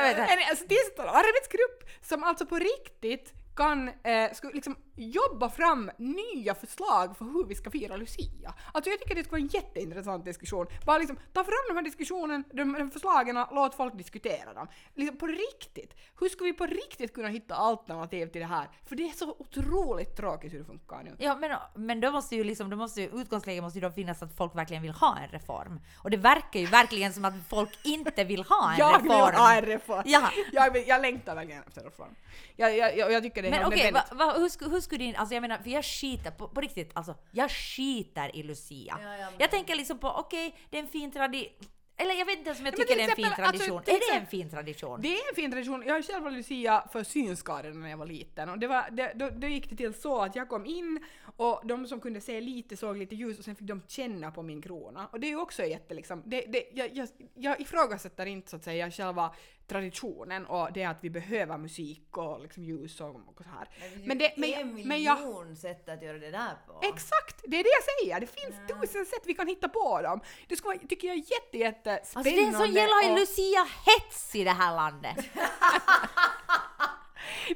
[0.09, 0.33] Inte.
[0.33, 5.91] En alltså, tillsätta en arbetsgrupp som alltså på riktigt kan eh, skulle liksom jobba fram
[5.97, 8.53] nya förslag för hur vi ska fira Lucia.
[8.71, 10.67] Alltså jag tycker det skulle vara en jätteintressant diskussion.
[10.85, 14.67] Bara liksom ta fram de här diskussionen, de här förslagen, låt folk diskutera dem.
[14.95, 15.93] Liksom på riktigt.
[16.19, 18.69] Hur ska vi på riktigt kunna hitta alternativ till det här?
[18.85, 21.15] För det är så otroligt tråkigt hur det funkar nu.
[21.19, 24.23] Ja men, men då måste ju liksom, då måste ju, utgångsläget måste ju då finnas
[24.23, 25.79] att folk verkligen vill ha en reform.
[26.03, 29.03] Och det verkar ju verkligen som att folk inte vill ha en Jag reform.
[29.03, 30.03] vill ha en reform!
[30.05, 30.29] Ja.
[30.51, 32.15] Jag, jag längtar verkligen efter reform.
[32.55, 35.15] Jag, jag, jag, jag tycker det Men är okej, va, va, hur, hur skulle din,
[35.15, 38.97] alltså jag menar, för jag skiter på, på riktigt, alltså jag skiter i Lucia.
[39.03, 41.67] Ja, ja, men- jag tänker liksom på, okej, det är en fin tradition,
[41.97, 43.83] eller jag vet inte ens om jag tycker det är en fin alltså, tradition.
[43.83, 45.01] till är det en fin tradition?
[45.01, 45.83] Det är en fin tradition.
[45.87, 49.13] Jag har själv varit Lucia för synskadade när jag var liten och det var, det,
[49.15, 51.05] då, då gick det till så att jag kom in
[51.37, 54.43] och de som kunde se lite såg lite ljus och sen fick de känna på
[54.43, 55.07] min krona.
[55.11, 58.55] Och det är ju också jätte liksom, det, det, jag, jag, jag ifrågasätter inte så
[58.55, 59.31] att säga själva
[59.71, 63.67] traditionen och det att vi behöver musik och liksom ljus och, och så här.
[64.05, 66.79] Men det, men, en jag- men jag, miljon sätt att göra det där på.
[66.93, 67.41] Exakt!
[67.47, 68.19] Det är det jag säger!
[68.19, 70.19] Det finns tusen sätt vi kan hitta på dem.
[70.47, 74.35] Det skulle vara, tycker jag, jätte, jätte Alltså det är en sån jävla och- Lucia-hets
[74.35, 75.17] i det här landet.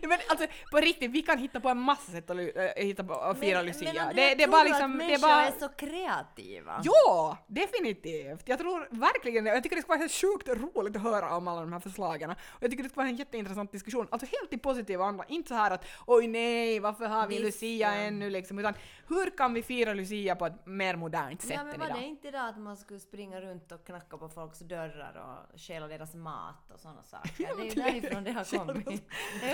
[0.02, 3.14] Men alltså på riktigt, vi kan hitta på en massa sätt att, äh, hitta på,
[3.14, 3.94] att fira Men- Lucia.
[3.94, 4.98] men det, det är bara att liksom...
[4.98, 5.46] Det är bara...
[5.48, 6.82] är så kreativa.
[6.84, 8.42] Ja, definitivt!
[8.46, 9.50] Jag tror verkligen det.
[9.50, 12.30] Jag tycker det skulle vara helt sjukt roligt att höra om alla de här förslagen.
[12.32, 14.08] Och jag tycker det skulle vara en jätteintressant diskussion.
[14.12, 15.26] Alltså helt i positiva andra.
[15.28, 18.02] Inte så här att oj nej, varför har vi Visst, Lucia ja.
[18.02, 18.60] ännu liksom.
[18.60, 18.74] Utan
[19.08, 22.00] hur kan vi fira Lucia på ett mer modernt sätt Ja, men än var idag?
[22.00, 25.14] det inte det att man skulle springa runt och knacka på folks dörrar
[25.54, 27.32] och stjäla deras mat och sådana saker?
[27.38, 29.04] det är ju men därifrån det har kommit.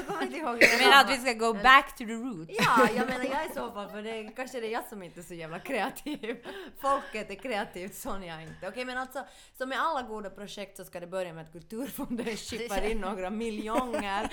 [0.02, 2.54] Jag kommer inte ihåg Jag menar att vi ska go back to the roots.
[2.60, 5.04] Ja, jag menar jag i så fall, för det är, kanske det är jag som
[5.04, 6.38] inte är så jävla kreativ.
[6.82, 8.68] Folket är kreativt, Sonja inte.
[8.68, 9.24] Okej, men alltså,
[9.58, 13.30] som med alla goda projekt så ska det börja med att Kulturfonden chippar in några
[13.30, 14.30] miljoner.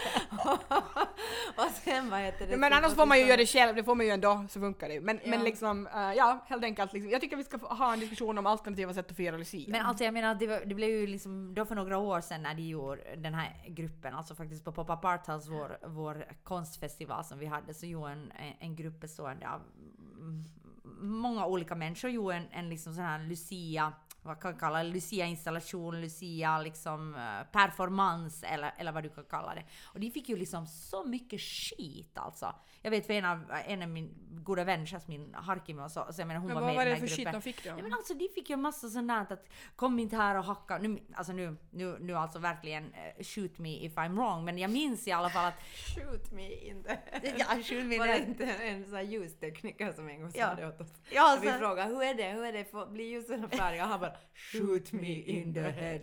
[1.57, 2.57] och sen vad heter det?
[2.57, 4.88] Men annars får man ju göra det själv, det får man ju ändå, så funkar
[4.88, 5.00] det ju.
[5.00, 6.92] Men, men liksom, eh, ja, helt enkelt.
[6.92, 9.64] Liksom, jag tycker vi ska ha en diskussion om alternativa sätt att fira Lucia.
[9.68, 12.42] Men alltså jag menar, det, var, det blev ju liksom då för några år sedan
[12.42, 16.24] när de gjorde den här gruppen, alltså faktiskt på Pop Up Art House, vår, vår
[16.42, 19.60] konstfestival som vi hade, så gjorde en, en grupp bestående av
[21.00, 23.92] många olika människor gjorde en, en liksom sån här Lucia,
[24.22, 29.54] vad kan kalla det, Lucia-installation, Lucia liksom eh, performance eller, eller vad du kan kalla
[29.54, 29.64] det.
[29.84, 32.54] Och de fick ju liksom så mycket skit alltså.
[32.88, 36.29] Jag vet för en av, en av min goda vänner, Jasmin Harkimo, så, så jag
[36.29, 37.33] menar hon men var vad med var i det den här för shit gruppen.
[37.40, 37.68] de fick då?
[37.70, 40.79] Ja, men alltså de fick ju massa sånt där att kom inte här och hacka.
[40.79, 44.70] Nu, alltså nu, nu, nu alltså verkligen uh, shoot me if I'm wrong, men jag
[44.70, 45.55] minns i alla fall att...
[45.94, 47.35] Shoot me in the head.
[47.38, 50.55] ja, shoot me Var det inte en sån här ljustekniker som en gång sa Ja.
[50.55, 50.92] det åt oss?
[51.11, 53.85] Ja, Och vi så, frågade hur är det, hur är det, Får- blir ljusen färdiga?
[53.85, 54.12] Han bara
[54.53, 56.01] shoot me in the head.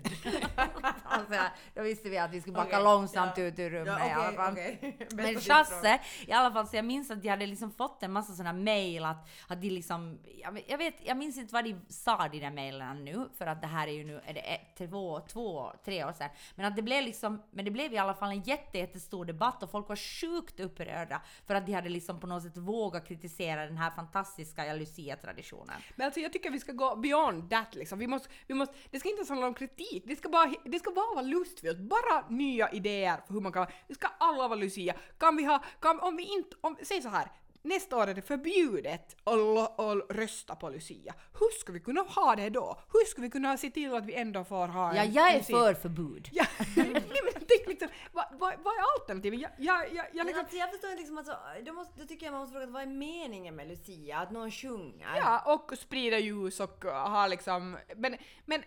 [1.03, 1.33] alltså,
[1.73, 3.43] då visste vi att vi skulle backa Okej, långsamt ja.
[3.43, 4.53] ut ur rummet Ja, i alla fall.
[4.53, 8.11] Bästa Men Chasse, i alla fall, så jag minns att de hade liksom fått en
[8.11, 11.63] massa såna mail att, att de liksom, jag vet, jag vet, jag minns inte vad
[11.63, 14.39] de sa de där mailen nu, för att det här är ju nu, är det
[14.39, 16.29] ett, två, två, tre år sedan.
[16.55, 19.63] Men att det blev liksom, men det blev i alla fall en jätte, jättestor debatt
[19.63, 23.65] och folk var sjukt upprörda för att de hade liksom på något sätt vågat kritisera
[23.65, 25.81] den här fantastiska Lucia-traditionen.
[25.95, 27.99] Men alltså jag tycker vi ska gå beyond that liksom.
[27.99, 30.79] Vi måste, vi måste, det ska inte ens handla om kritik, det ska bara, det
[30.79, 31.79] ska bara vara lustfyllt.
[31.79, 34.95] Bara nya idéer för hur man kan, det ska alla vara Lucia.
[35.17, 37.31] Kan vi ha, kan, om vi inte, om, säg så här.
[37.61, 41.13] Nästa år är det förbjudet att, rösta på Lucia.
[41.39, 42.79] Hur ska vi kunna ha det då?
[42.93, 45.37] Hur ska vi kunna se till att vi ändå får ha en Ja, jag är
[45.37, 45.57] Lucia?
[45.57, 46.29] för förbud.
[46.31, 46.87] Ja, nej,
[47.23, 49.39] men tänk liksom, vad, vad, vad är alternativet?
[49.39, 52.07] Jag, jag, jag, jag Men liksom, alltså, jag förstår inte liksom alltså, då, måste, då
[52.07, 54.17] tycker jag man måste fråga vad är meningen med Lucia?
[54.17, 55.15] Att någon sjunger?
[55.17, 57.77] Ja, och sprida ljus och uh, ha liksom...
[57.95, 58.63] Men, men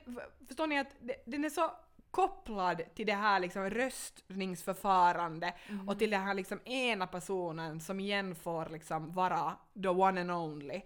[0.48, 1.70] förstår ni att det- den är så
[2.10, 5.54] kopplad till det här liksom röstningsförfarande
[5.86, 10.30] och till den här liksom ena personen som igen får liksom vara the one and
[10.30, 10.82] only.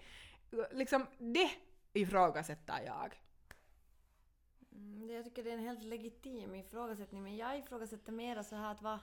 [0.72, 1.50] Liksom det
[1.92, 3.20] ifrågasätter jag.
[4.72, 8.72] Mm, Jag tycker det är en helt legitim ifrågasättning, men jag ifrågasätter mera så här
[8.72, 8.98] att vad...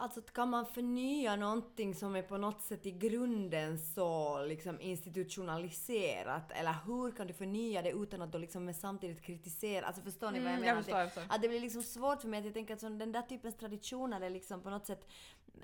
[0.00, 6.50] Alltså kan man förnya någonting som är på något sätt i grunden så liksom institutionaliserat?
[6.52, 9.86] Eller hur kan du förnya det utan att då liksom samtidigt kritisera?
[9.86, 10.74] Alltså förstår ni vad jag Mm, menar?
[10.76, 11.34] jag förstår, jag förstår.
[11.34, 14.20] Att det blir liksom svårt för mig att jag tänker att den där typens traditioner
[14.20, 15.06] är liksom på något sätt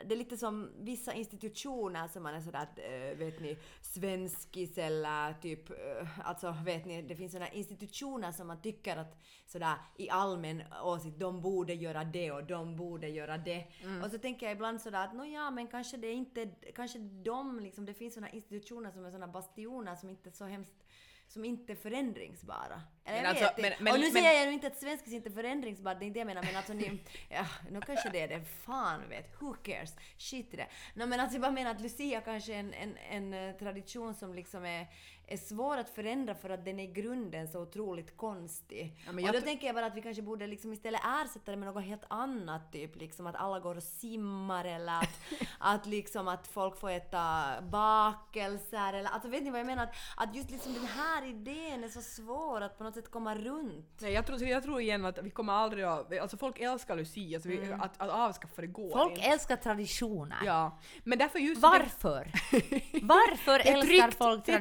[0.04, 4.78] det är lite som vissa institutioner som man är sådär att, äh, vet ni, svenskis
[4.78, 9.74] eller typ, äh, alltså vet ni, det finns sådana institutioner som man tycker att sådär
[9.96, 13.66] i allmän åsikt, de borde göra det och de borde göra det.
[14.04, 17.60] Och så tänker jag ibland sådär att nåja, men kanske det är inte, kanske de
[17.60, 20.85] liksom, det finns sådana institutioner som är sådana bastioner som inte är så hemskt
[21.28, 22.82] som inte är förändringsbara.
[23.04, 24.76] Eller Men jag alltså, vet men- men- och nu men- säger jag ju inte att
[24.80, 27.80] svenskis inte är förändringsbart, det är inte det jag menar, men alltså ni, ja, nu
[27.80, 30.66] kanske det är det, fan vet, who cares, shit i det.
[30.94, 34.14] No, men alltså jag bara menar att Lucia kanske är en, en, en eh, tradition
[34.14, 34.86] som liksom är,
[35.28, 38.96] är svår att förändra för att den är i grunden så otroligt konstig.
[39.06, 41.68] Ja, och då tänker jag bara att vi kanske borde liksom istället ersätta det med
[41.68, 45.20] något helt annat, typ liksom att alla går och simmar eller att,
[45.58, 49.84] att liksom att folk får äta bakelser eller alltså vet ni vad jag menar?
[49.84, 53.34] Att, att just liksom den här idén är så svår att på något sätt komma
[53.34, 54.00] runt.
[54.00, 56.18] Nej, jag, tror, jag tror igen att vi kommer aldrig att...
[56.18, 59.22] Alltså folk älskar Lucia, så vi, att, att avskaffa det går Folk inte.
[59.22, 60.38] älskar traditioner.
[60.44, 61.62] Ja, men därför just...
[61.62, 62.30] Varför?
[63.02, 64.52] Varför Det älskar tryggt, folk det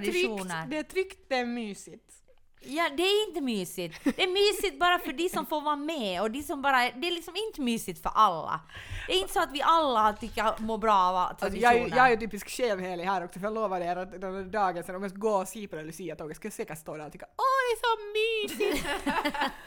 [0.56, 0.68] traditioner?
[0.70, 2.12] Det är tryggt, det är mysigt.
[2.68, 4.00] Ja, det är inte mysigt.
[4.04, 6.78] Det är mysigt bara för de som får vara med och de som bara...
[6.78, 8.60] Det är liksom inte mysigt för alla.
[9.08, 11.74] Det är inte så att vi alla tycker mår bra av Alltså, traditioner.
[11.74, 14.52] jag, är- jag är ju typisk skenhelig här också, för jag lovade er att den
[14.52, 16.98] dagen sen om jag ska gå och se på det Lucia-tåget ska jag säkert stå
[16.98, 18.88] där och tycka åh är så mysigt!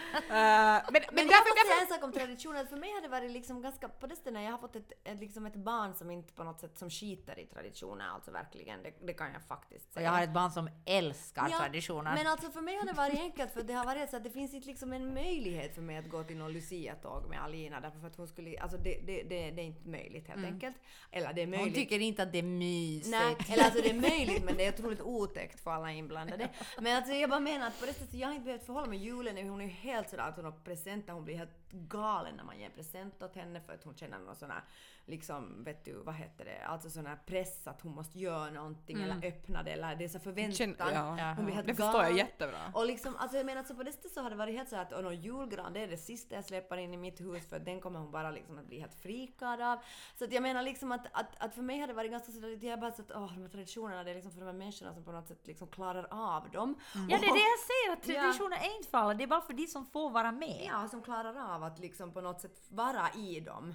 [0.09, 2.65] Eh, men, men, Men jag därför, måste säga en sak om traditioner.
[2.65, 3.89] För mig har det varit liksom ganska...
[3.89, 6.61] På det stället jag har fått ett, ett, liksom ett barn som inte på något
[6.61, 10.05] sätt som skiter i traditioner, alltså verkligen, det, det kan jag faktiskt Och säga.
[10.05, 12.15] jag har ett barn som älskar Ja, traditioner.
[12.15, 14.31] Men alltså för mig har det varit enkelt för det har varit så att det
[14.31, 18.07] finns inte liksom en möjlighet för mig att gå till någon Lucia-tåg med Alina därför
[18.07, 18.61] att hon skulle...
[18.61, 20.77] Alltså det, det, det, det är inte möjligt helt enkelt.
[21.11, 21.67] Eller det är möjligt.
[21.67, 23.11] Hon tycker inte att det är mysigt.
[23.11, 26.49] Nej, eller alltså det är möjligt men det är otroligt otäckt för alla inblandade.
[26.81, 28.99] Men alltså jag bara menar att på det sättet, jag har inte behövt förhålla mig
[28.99, 32.45] julen, hon är ju helt sådär att hon har presenter, hon blir helt galen när
[32.45, 34.63] man ger present åt henne för att hon känner någon sån här
[35.09, 38.97] liksom, vet du, vad heter det, alltså sån här press att hon måste göra någonting
[38.97, 39.11] Mm.
[39.11, 40.53] eller öppna det eller det är så förväntan.
[40.55, 41.33] Känn- ja, Ja.
[41.37, 42.59] Hon blir helt det förstår jag jättebra.
[42.75, 44.77] Och liksom, alltså jag menar, så på det sättet så har det varit helt så
[44.77, 47.57] att och någon julgran, det är det sista jag släpper in i mitt hus för
[47.57, 49.79] att den kommer hon bara liksom att bli helt frikad av.
[50.19, 52.59] Så att jag menar liksom att, att, att för mig har det varit ganska sådär,
[52.63, 54.95] jag har bara sett åh de här traditionerna, det är liksom för de här människorna
[54.95, 56.75] som på något sätt liksom klarar av dem.
[56.95, 58.21] Ja, det är det jag säger, att Ja.
[58.23, 60.65] traditioner är inte för alla, det är bara för de som får vara med.
[60.71, 63.75] Ja, som klarar av att liksom på något sätt vara i dem.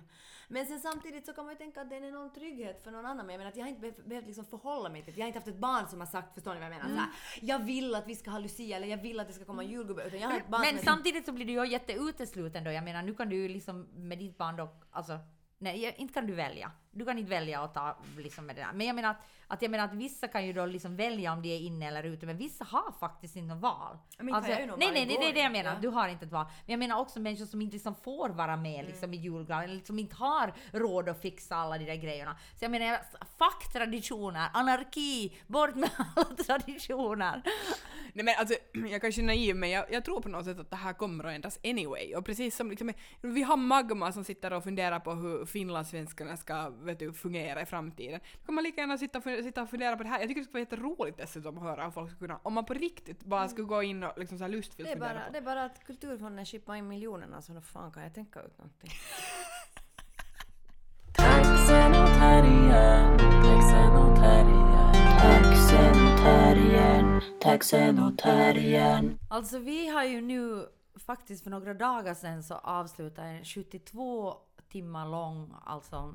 [0.54, 2.92] Men sen samtidigt så kan man ju tänka att det är en enorm trygghet för
[2.92, 3.26] någon annan.
[3.26, 5.20] Men jag menar att jag har inte behövt, behövt liksom förhålla mig till det.
[5.20, 6.90] Jag har inte haft ett barn som har sagt, förstår ni vad jag menar?
[6.90, 7.10] Så här,
[7.42, 10.04] jag vill att vi ska ha Lucia eller jag vill att det ska komma julgubbe.
[10.04, 12.72] Utan jag har ett barn Men samtidigt så blir du ju jätteutesluten då.
[12.72, 15.20] Jag menar, nu kan du ju liksom med ditt barn då, alltså,
[15.58, 16.72] nej, inte kan du välja.
[16.94, 18.74] Du kan inte välja att ta liksom med det där.
[18.74, 21.42] Men jag menar att, att, jag menar att vissa kan ju då liksom välja om
[21.42, 23.98] de är inne eller ute, men vissa har faktiskt inte något val.
[24.18, 25.74] Men nog nej, vara nej, det är det jag menar.
[25.74, 25.80] ja.
[25.82, 26.46] Du har inte ett val.
[26.66, 29.82] Men jag menar också människor som inte liksom får vara med liksom i julgranen, eller
[29.82, 32.38] som inte har råd att fixa alla de där grejerna.
[32.60, 33.00] Så jag menar,
[33.38, 37.42] fuck traditioner, anarki, bort med alla traditioner.
[38.14, 38.56] Nej men alltså,
[38.92, 41.24] jag kanske är naiv men jag, jag tror på något sätt att det här kommer
[41.24, 42.16] att ändras anyway.
[42.16, 46.70] Och precis som liksom, vi har Magma som sitter och funderar på hur finlandssvenskarna ska
[46.84, 48.20] vet du, fungera i framtiden.
[48.40, 50.20] Då kan man lika gärna sitta och, fun- sitta och fundera på det här.
[50.20, 52.66] Jag tycker det skulle vara jätteroligt dessutom att höra hur folk skulle kunna, om man
[52.66, 55.26] på riktigt bara skulle gå in och liksom så här lustfyllt det är, fundera bara,
[55.26, 55.32] på.
[55.32, 58.58] det är bara att Kulturfonden chippar in miljonerna så då fan kan jag tänka ut
[58.58, 58.90] någonting.
[69.30, 70.66] Alltså vi har ju nu
[70.96, 74.34] faktiskt för några dagar sedan så avslutade en 72
[74.72, 76.14] timmar lång alltså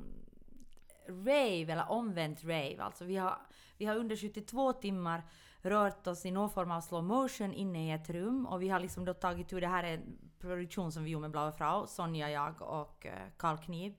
[1.08, 2.76] rave eller omvänt rave.
[2.78, 3.38] Alltså vi har,
[3.78, 5.22] vi har under 72 timmar
[5.62, 8.80] rört oss i någon form av slow motion inne i ett rum och vi har
[8.80, 11.86] liksom då tagit ur det här är en produktion som vi gjorde med Blaue Frau,
[11.86, 13.94] Sonja, jag och eh, Karl Kniv.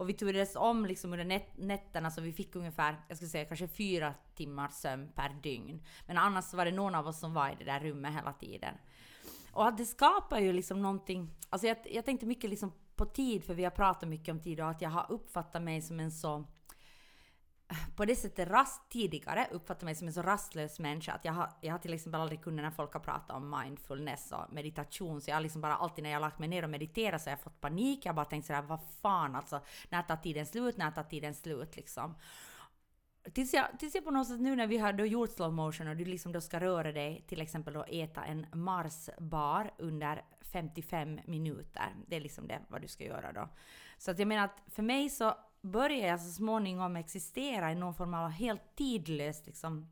[0.00, 3.44] Och vi turades om liksom under nät- nätterna så vi fick ungefär, jag skulle säga
[3.44, 5.82] kanske fyra timmars sömn per dygn.
[6.06, 8.74] Men annars var det någon av oss som var i det där rummet hela tiden.
[9.52, 13.44] Och att det skapar ju liksom någonting, alltså jag, jag tänkte mycket liksom på tid,
[13.44, 16.12] för vi har pratat mycket om tid och att jag har uppfattat mig som en
[16.12, 16.44] så
[17.96, 21.50] på det sättet rast tidigare uppfattat mig som en så rastlös människa att jag har,
[21.60, 25.30] jag har till exempel aldrig kunnat när folk har pratat om mindfulness och meditation så
[25.30, 27.32] jag har liksom bara alltid när jag har lagt mig ner och mediterat så har
[27.32, 28.06] jag fått panik.
[28.06, 31.34] Jag har bara tänkt sådär vad fan alltså, när tar tiden slut, när tar tiden
[31.34, 32.14] slut liksom.
[33.32, 35.88] Tills jag, tills jag på något sätt nu när vi har då gjort slow motion
[35.88, 41.20] och du liksom då ska röra dig, till exempel då äta en Mars-bar under 55
[41.24, 41.96] minuter.
[42.06, 43.48] Det är liksom det vad du ska göra då.
[43.98, 47.94] Så att jag menar att för mig så börjar jag så småningom existera i någon
[47.94, 49.90] form av helt tidlöst liksom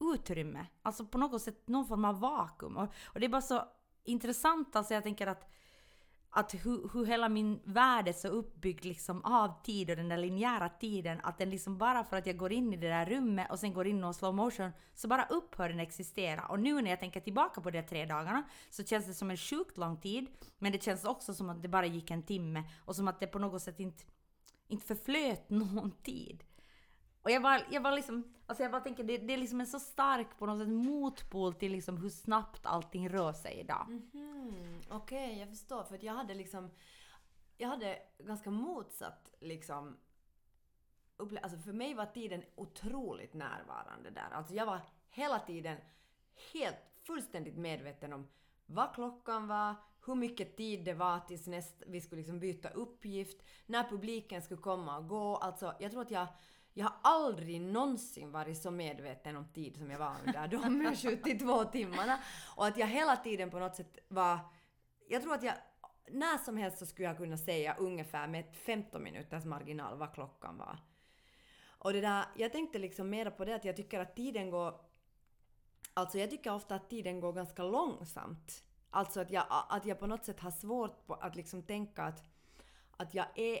[0.00, 0.66] utrymme.
[0.82, 2.76] Alltså på något sätt någon form av vakuum.
[2.76, 3.68] Och, och det är bara så
[4.04, 5.50] intressant alltså jag tänker att
[6.36, 10.16] att hur, hur hela min värld är så uppbyggd liksom av tid och den där
[10.16, 13.50] linjära tiden att den liksom bara för att jag går in i det där rummet
[13.50, 16.46] och sen går in och slow motion så bara upphör den existera.
[16.46, 19.36] Och nu när jag tänker tillbaka på de tre dagarna så känns det som en
[19.36, 20.26] sjukt lång tid
[20.58, 23.26] men det känns också som att det bara gick en timme och som att det
[23.26, 24.02] på något sätt inte,
[24.68, 26.44] inte förflöt någon tid.
[27.26, 29.66] Och jag bara, jag bara liksom, alltså jag bara tänker det, det är liksom en
[29.66, 33.86] så stark på något sätt motpol till liksom hur snabbt allting rör sig idag.
[33.88, 35.84] Mhm, Okej, jag förstår.
[35.84, 36.70] För att jag hade liksom...
[37.56, 39.96] Jag hade ganska motsatt liksom...
[41.42, 44.30] Alltså för mig var tiden otroligt närvarande där.
[44.32, 45.78] Alltså jag var hela tiden
[46.52, 48.28] helt fullständigt medveten om
[48.66, 49.74] vad klockan var,
[50.06, 54.60] hur mycket tid det var tills näst, vi skulle liksom byta uppgift, när publiken skulle
[54.60, 55.36] komma och gå.
[55.36, 56.26] Alltså jag tror att jag
[56.78, 61.64] jag har aldrig någonsin varit så medveten om tid som jag var under de 72
[61.72, 62.18] timmarna.
[62.56, 64.38] Och att jag hela tiden på något sätt var...
[65.08, 65.54] Jag tror att jag
[66.10, 70.58] när som helst så skulle jag kunna säga ungefär med 15 minuters marginal vad klockan
[70.58, 70.78] var.
[71.68, 74.80] Och det där, jag tänkte liksom mera på det att jag tycker att tiden går...
[75.94, 78.64] Alltså jag tycker ofta att tiden går ganska långsamt.
[78.90, 82.22] Alltså att jag, att jag på något sätt har svårt på att liksom tänka att,
[82.96, 83.60] att jag är...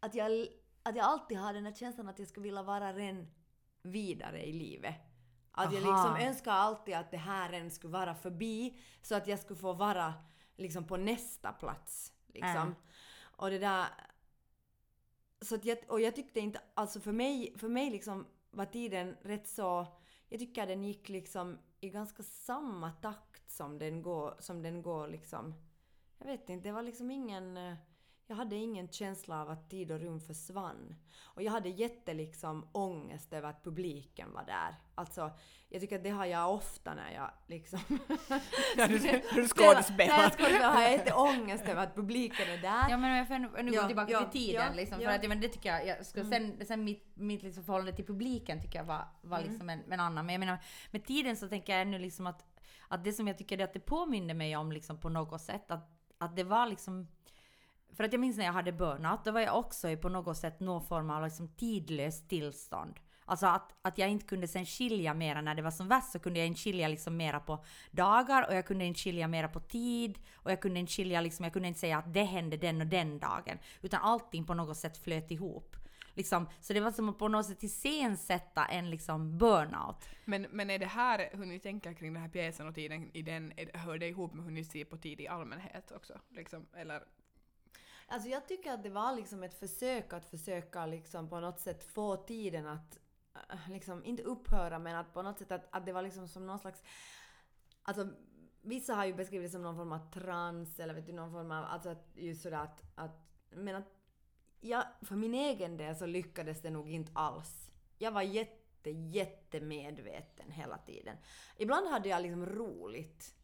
[0.00, 0.48] Att jag,
[0.82, 3.26] att jag alltid har den här känslan att jag skulle vilja vara ren
[3.82, 4.94] vidare i livet.
[5.52, 5.92] Att jag Aha.
[5.92, 9.72] liksom önskar alltid att det här än skulle vara förbi så att jag skulle få
[9.72, 10.14] vara
[10.56, 12.12] liksom på nästa plats.
[12.26, 12.50] Liksom.
[12.50, 12.74] Mm.
[13.36, 13.86] Och det där...
[15.40, 19.16] Så att jag, och jag tyckte inte, alltså för mig, för mig liksom var tiden
[19.22, 19.86] rätt så,
[20.28, 25.08] jag tycker den gick liksom i ganska samma takt som den går, som den går
[25.08, 25.54] liksom,
[26.18, 27.74] jag vet inte, det var liksom ingen, eh,
[28.32, 30.94] jag hade ingen känsla av att tid och rum försvann.
[31.22, 34.74] Och jag hade jätte liksom ångest över att publiken var där.
[34.94, 35.30] Alltså,
[35.68, 37.78] jag tycker att det har jag ofta när jag liksom...
[38.76, 40.30] När du, du När jag skådespelar.
[40.30, 42.90] skådespelar har jag jätteångest över att publiken är där.
[42.90, 45.08] Ja men jag får nu Ja, gå tillbaka ja, till tiden ja, liksom, ja.
[45.08, 47.92] för att ja, men det tycker jag, jag ska, sen, sen mitt, mitt liksom förhållande
[47.92, 50.26] till publiken tycker jag var, var liksom en, en annan.
[50.26, 50.58] Men jag menar
[50.90, 52.44] med tiden så tänker jag ännu liksom att,
[52.88, 55.70] att det som jag tycker är att det påminner mig om liksom på något sätt
[55.70, 57.08] att, att det var liksom
[57.96, 60.36] för att jag minns när jag hade burnout, då var jag också i på något
[60.36, 63.00] sätt någon form av liksom tidlöst tillstånd.
[63.24, 66.18] Alltså att, att jag inte kunde sen skilja mera när det var som värst så
[66.18, 69.60] kunde jag inte skilja liksom mera på dagar och jag kunde inte skilja mera på
[69.60, 72.80] tid och jag kunde inte skilja liksom, jag kunde inte säga att det hände den
[72.80, 73.58] och den dagen.
[73.82, 75.76] Utan allting på något sätt flöt ihop.
[76.14, 80.08] Liksom, så det var som att på något sätt iscensätta en liksom burnout.
[80.24, 83.22] Men, men är det här hur ni tänker kring den här pjäsen och tiden i
[83.22, 86.20] den, är, hör det ihop med hur ni ser på tid i allmänhet också?
[86.30, 87.02] Liksom, eller
[88.06, 91.84] Alltså jag tycker att det var liksom ett försök att försöka liksom på något sätt
[91.84, 92.98] få tiden att
[93.50, 96.46] äh, liksom inte upphöra men att på något sätt att, att det var liksom som
[96.46, 96.82] någon slags
[97.82, 98.08] Alltså
[98.62, 101.50] vissa har ju beskrivit det som någon form av trans eller vet du någon form
[101.50, 103.88] av alltså att just sådär att, att men att
[104.60, 107.70] jag för min egen del så lyckades det nog inte alls.
[107.98, 111.16] Jag var jätte jätte medveten hela tiden.
[111.56, 113.34] Ibland hade jag liksom roligt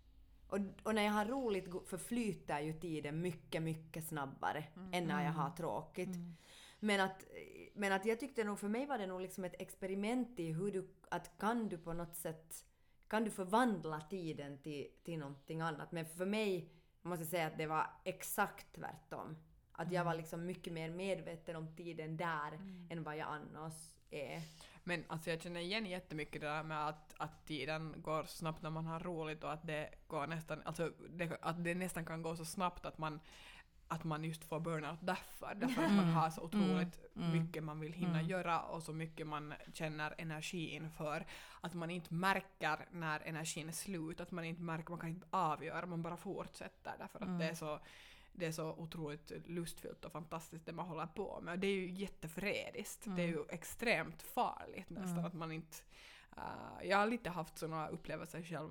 [0.48, 5.32] och, och när jag har roligt förflyter ju tiden mycket, mycket snabbare än när jag
[5.32, 6.16] har tråkigt.
[6.80, 7.24] Men, att,
[7.74, 10.72] men att jag tyckte nog, för mig var det nog liksom ett experiment i hur
[10.72, 12.64] du, att kan du på något sätt,
[13.08, 15.92] kan du förvandla tiden till, till någonting annat?
[15.92, 16.72] Men för mig
[17.02, 19.36] måste jag säga att det var exakt tvärtom.
[19.72, 23.74] Att jag var liksom mycket mer medveten om tiden där än vad jag annars
[24.10, 24.42] är.
[24.88, 28.70] Men alltså jag känner igen jättemycket det där med att, att tiden går snabbt när
[28.70, 32.36] man har roligt och att det går nästan, alltså det, att det nästan kan gå
[32.36, 33.20] så snabbt att man
[33.88, 35.54] att man just får burnout därför.
[35.54, 39.54] Därför att man har så otroligt mycket man vill hinna göra och så mycket man
[39.72, 41.26] känner energi inför.
[41.60, 45.26] Att man inte märker när energin är slut, att man inte märker, man kan inte
[45.30, 47.80] avgöra, man bara fortsätter därför att det är så
[48.38, 51.52] det är så otroligt lustfyllt och fantastiskt det man håller på med.
[51.52, 53.04] Och det är ju jättefrediskt.
[53.16, 55.76] Det är ju extremt farligt nästan att man inte...
[56.36, 58.70] Uh, jag har lite haft sådana upplevelser själv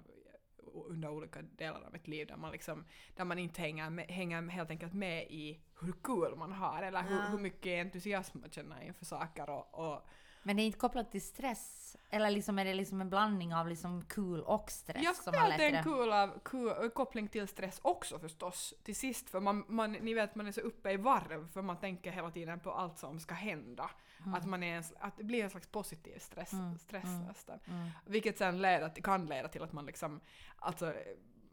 [0.74, 4.42] under olika delar av mitt liv där man, liksom, där man inte hänger, med, hänger
[4.42, 7.22] helt enkelt med i hur kul man har eller hur, Ja.
[7.22, 9.50] hur mycket entusiasm man känner inför saker.
[9.50, 10.08] Och, och
[10.48, 11.98] Men det är inte kopplat till stress?
[12.10, 15.04] Eller liksom är det liksom en blandning av liksom kul och stress?
[15.04, 18.74] jag som skulle att det är en kul, av, kul koppling till stress också förstås
[18.84, 21.78] till sist för man, man, ni vet man är så uppe i varv för man
[21.78, 23.90] tänker hela tiden på allt som ska hända.
[24.36, 27.60] Att, man är en, att det blir en slags positiv stress, stress nästan.
[28.06, 30.20] Vilket sen leder, kan leda till att man liksom,
[30.60, 30.94] alltså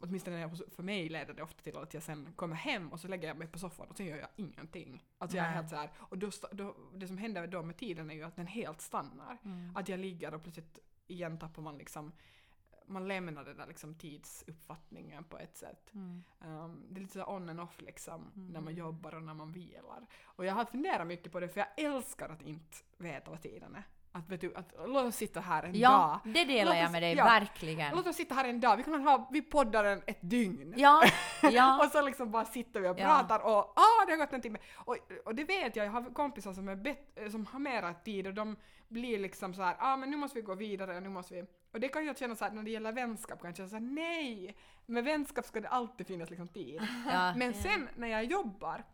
[0.05, 3.29] åtminstone för mig leder det ofta till att jag sen kommer hem och så lägger
[3.29, 5.05] jag mig på soffan och så gör jag ingenting.
[5.19, 5.57] Alltså jag är Nej.
[5.57, 8.37] helt så här, och då, då, det som händer då med tiden är ju att
[8.37, 9.39] den helt stannar.
[9.75, 12.13] Att jag ligger och plötsligt igen tappar man liksom
[12.87, 15.91] man lämnar den där liksom tidsuppfattningen på ett sätt.
[15.93, 19.53] Um, det är lite så on and off liksom, när man jobbar och när man
[19.53, 20.07] vilar.
[20.25, 23.75] Och jag har funderat mycket på det för jag älskar att inte veta vad tiden
[23.75, 23.83] är.
[24.17, 25.91] Att, vet du, att låt oss sitta här en Ja,
[26.25, 26.33] dag.
[26.35, 27.25] det delar Låt jag oss- med dig, ja.
[27.25, 27.97] verkligen.
[27.97, 30.75] Låt oss sitta här en dag, vi kan ha, vi poddar en, ett dygn.
[30.77, 31.03] Ja,
[31.43, 31.85] ja.
[31.85, 33.05] och så liksom bara sitter vi och Ja.
[33.07, 34.59] pratar och ah, det har gått en timme.
[34.75, 38.27] Och, och det vet jag, jag har kompisar som, är bet, som har mera tid
[38.27, 38.57] och de
[38.89, 41.45] blir liksom så här, ah men nu måste vi gå vidare, nu måste vi...
[41.73, 43.77] Och det kan jag känna så här, när det gäller vänskap kan jag känna så
[43.77, 44.57] här, nej!
[44.87, 46.83] Med vänskap ska det alltid finnas liksom tid.
[47.13, 47.35] Ja.
[47.37, 48.85] Men sen när jag jobbar,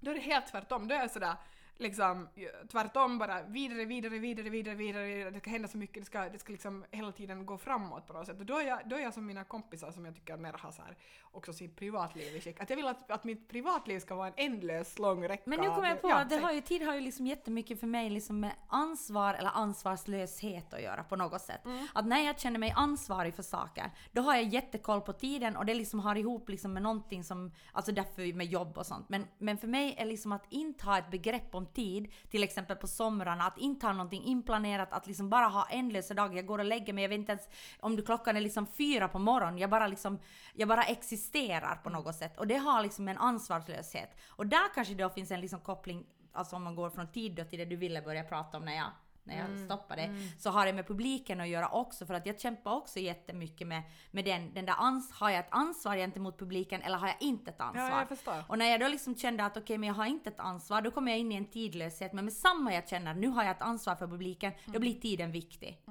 [0.00, 0.88] då är det helt tvärtom.
[0.88, 1.34] Då är jag sådär
[1.80, 2.28] liksom
[2.72, 5.30] tvärtom bara vidare, vidare, vidare, vidare, vidare.
[5.30, 8.12] Det ska hända så mycket, det ska, det ska liksom hela tiden gå framåt på
[8.12, 8.40] något sätt.
[8.40, 10.72] Och då är jag, då är jag som mina kompisar som jag tycker mer har
[10.72, 10.96] så här,
[11.32, 12.60] också sitt privatliv i skick.
[12.60, 15.68] Att jag vill att, att mitt privatliv ska vara en ändlös lång räcka Men nu
[15.68, 16.44] kommer jag på ja, att det säg.
[16.44, 20.82] har ju, tid har ju liksom jättemycket för mig liksom med ansvar eller ansvarslöshet att
[20.82, 21.64] göra på något sätt.
[21.64, 21.86] Mm.
[21.94, 25.66] Att när jag känner mig ansvarig för saker, då har jag jättekoll på tiden och
[25.66, 29.08] det liksom har ihop liksom med någonting som, alltså därför med jobb och sånt.
[29.08, 32.76] Men, men för mig är liksom att inte ha ett begrepp om tid, till exempel
[32.76, 36.36] på somrarna, att inte ha någonting inplanerat, att liksom bara ha ändlösa dagar.
[36.36, 37.48] Jag går och lägger mig, jag vet inte ens
[37.80, 40.18] om du klockan är liksom fyra på morgonen, jag bara liksom,
[40.54, 42.38] jag bara existerar på något sätt.
[42.38, 44.10] Och det har liksom en ansvarslöshet.
[44.28, 47.44] Och där kanske då finns en liksom koppling, alltså om man går från tid då
[47.44, 48.90] till det du ville börja prata om när jag
[49.24, 52.72] när jag stoppade, så har det med publiken att göra också för att jag kämpar
[52.72, 56.98] också jättemycket med, med den, den där ans har jag ett ansvar gentemot publiken eller
[56.98, 57.90] har jag inte ett ansvar?
[57.90, 58.44] Ja, jag förstår.
[58.48, 60.90] Och när jag då liksom kände att okej, men jag har inte ett ansvar, då
[60.90, 62.12] kommer jag in i en tidlöshet.
[62.12, 65.32] Men med samma jag känner, nu har jag ett ansvar för publiken, då blir tiden
[65.32, 65.82] viktig.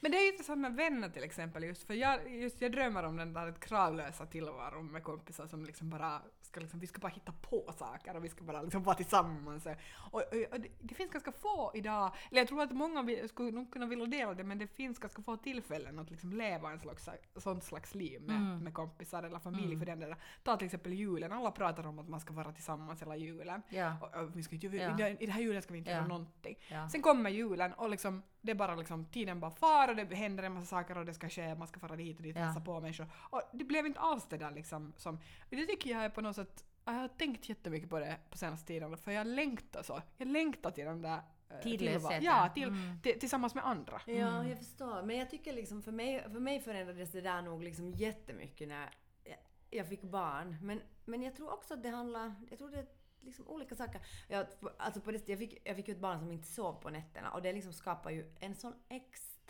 [0.00, 3.02] Men det är ju intressant med vänner till exempel just för jag, just jag drömmer
[3.02, 7.08] om den där kravlösa tillvaron med kompisar som liksom bara ska liksom, vi ska bara
[7.12, 9.66] hitta på saker och vi ska bara liksom vara tillsammans.
[9.66, 9.74] Och,
[10.14, 10.22] och,
[10.52, 13.72] och det, det finns ganska få idag, eller jag tror att många vill, skulle nog
[13.72, 17.08] kunna vilja dela det men det finns ganska få tillfällen att liksom leva en slags,
[17.36, 18.58] sånt slags liv med, Mm.
[18.58, 20.16] med kompisar eller familj för den där.
[20.42, 23.62] Ta till exempel julen, alla pratar om att man ska vara tillsammans hela julen.
[23.68, 23.96] Ja.
[24.00, 25.08] Och, och vi ska inte, Ja.
[25.08, 25.96] i, det här julen ska vi inte Ja.
[25.96, 26.58] göra någonting.
[26.68, 26.88] Ja.
[26.88, 30.42] Sen kommer julen och liksom, det är bara liksom, tiden bara far och det händer
[30.44, 32.44] en massa saker och det ska ske, man ska fara dit och dit och Ja.
[32.46, 33.06] hälsa på människor.
[33.30, 35.18] Och det blev inte alls det där liksom som,
[35.50, 38.66] det tycker jag är på något sätt, jag har tänkt jättemycket på det på senaste
[38.66, 40.02] tiden för jag längtar så.
[40.16, 42.22] Jag längtar till den där eh, Tidlösheten.
[42.22, 43.00] Ja, till, Mm.
[43.02, 44.00] till, tillsammans med andra.
[44.06, 45.02] Ja, jag förstår.
[45.02, 48.90] Men jag tycker liksom för mig, för mig förändrades det där nog liksom jättemycket när
[49.24, 49.36] jag,
[49.70, 50.56] jag fick barn.
[50.62, 52.86] Men, men jag tror också att det handlar, jag tror det är
[53.20, 54.00] liksom olika saker.
[54.28, 54.46] Jag,
[54.78, 57.30] alltså på det, jag, fick, jag fick ju ett barn som inte sov på nätterna
[57.30, 58.74] och det liksom skapar ju en sån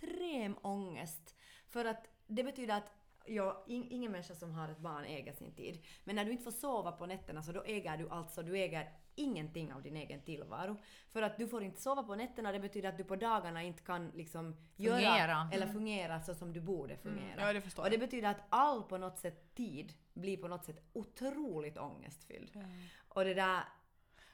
[0.03, 1.36] extrem ångest.
[1.68, 2.92] För att det betyder att
[3.26, 5.84] Ja, in, ingen människa som har ett barn äger sin tid.
[6.05, 8.92] Men när du inte får sova på nätterna så då äger du alltså, du äger
[9.14, 10.76] ingenting av din egen tillvaro.
[11.12, 13.82] För att du får inte sova på nätterna, det betyder att du på dagarna inte
[13.82, 15.01] kan liksom Fungera.
[15.01, 17.34] göra eller fungera så som du borde fungera.
[17.46, 18.01] Ja, det förstår och det jag.
[18.01, 22.64] betyder att all på något sätt tid blir på något sätt otroligt ångestfylld.
[23.09, 23.62] Och det där...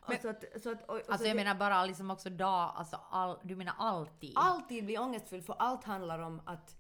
[0.09, 2.73] Men- så att, så att, och, och Alltså så jag menar bara liksom också dag,
[2.77, 4.33] alltså all, du menar alltid?
[4.37, 6.77] alltid blir ångestfylld för allt handlar om att,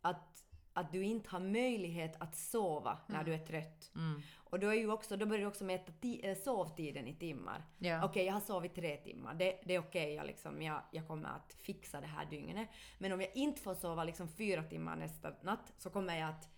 [0.00, 3.90] att, att du inte har möjlighet att sova när du är trött.
[3.94, 4.22] Mm.
[4.50, 7.64] Och då, är ju också, då börjar du också mäta ti- eh, sovtiden i timmar.
[7.78, 8.04] Ja.
[8.04, 9.34] Okej, jag har sovit tre timmar.
[9.34, 12.68] Det, det är okej, jag, liksom, jag, jag kommer att fixa det här dygnet.
[12.98, 16.48] Men om jag inte får sova liksom fyra timmar nästa natt så kommer jag att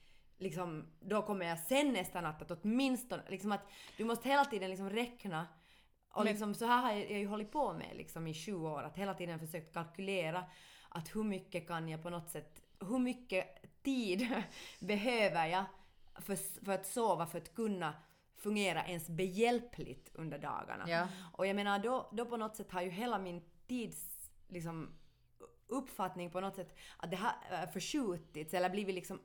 [0.41, 3.61] Liksom, då kommer jag sen nästa natt att åtminstone, liksom att
[3.97, 5.47] du måste hela tiden liksom räkna
[6.11, 8.55] och Men- liksom, så här har jag, jag ju hållit på med liksom i sju
[8.55, 10.45] år, att hela tiden försökt kalkylera
[10.89, 13.47] att hur mycket kan jag på något sätt, hur mycket
[13.83, 14.29] tid
[14.81, 15.65] behöver jag
[16.15, 17.95] för, för att sova för att kunna
[18.37, 20.85] fungera ens behjälpligt under dagarna.
[20.89, 21.09] Ja.
[21.33, 24.99] Och jag menar då, då på något sätt har ju hela min tids liksom,
[25.67, 29.21] uppfattning på något sätt att det har äh, förskjutits eller blivit liksom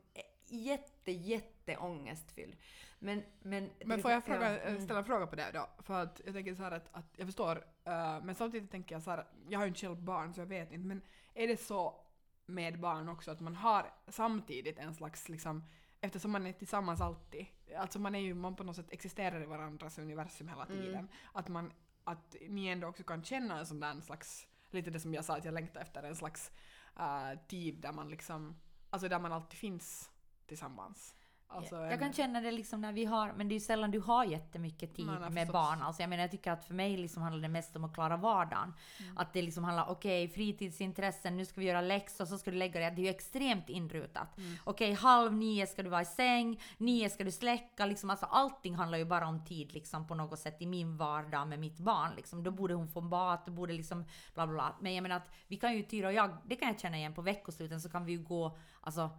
[0.56, 2.56] jätte, jätte ångestfylld.
[3.00, 4.82] Men, men, Men får jag fråga, Ja, mm.
[4.82, 5.70] ställa en fråga på det då?
[5.84, 9.04] För att jag tänker så här att, att jag förstår, eh, men samtidigt tänker jag
[9.04, 11.02] så här, jag har ju inte själv barn så jag vet inte, men
[11.34, 12.00] är det så
[12.46, 15.64] med barn också att man har samtidigt en slags liksom,
[16.02, 17.46] eftersom man är tillsammans alltid,
[17.78, 20.78] alltså man är ju, man på något sätt existerar i varandras universum hela Mm.
[20.82, 21.74] tiden, att man,
[22.04, 25.38] att ni ändå också kan känna en sån där slags, lite det som jag sa
[25.38, 26.52] att jag längtar efter, en slags
[27.00, 30.10] eh, tid där man liksom, alltså där man alltid finns
[30.48, 31.16] tillsammans.
[31.48, 33.92] Alltså jag en- kan känna det liksom när vi har, men det är ju sällan
[33.92, 35.54] du har jättemycket tid med förstås.
[35.54, 35.82] barn.
[35.82, 38.18] Alltså jag menar jag tycker att för mig liksom handlar det mest om att klara
[38.18, 38.74] vardagen.
[39.00, 39.18] Mm.
[39.18, 42.80] Att det liksom handlar, okej fritidsintressen, nu ska vi göra läxor, så ska du lägga
[42.80, 42.92] dig.
[42.92, 44.38] Det är ju extremt inrutat.
[44.38, 44.56] Mm.
[44.64, 48.76] Okej halv nio ska du vara i säng, nio ska du släcka, liksom alltså allting
[48.76, 52.16] handlar ju bara om tid liksom på något sätt i min vardag med mitt barn
[52.16, 52.44] liksom.
[52.44, 54.76] Då borde hon få mat, då borde liksom bla bla bla.
[54.82, 57.14] Men jag menar att vi kan ju, Tyra och jag, det kan jag känna igen
[57.14, 59.10] på veckosluten så kan vi ju gå, alltså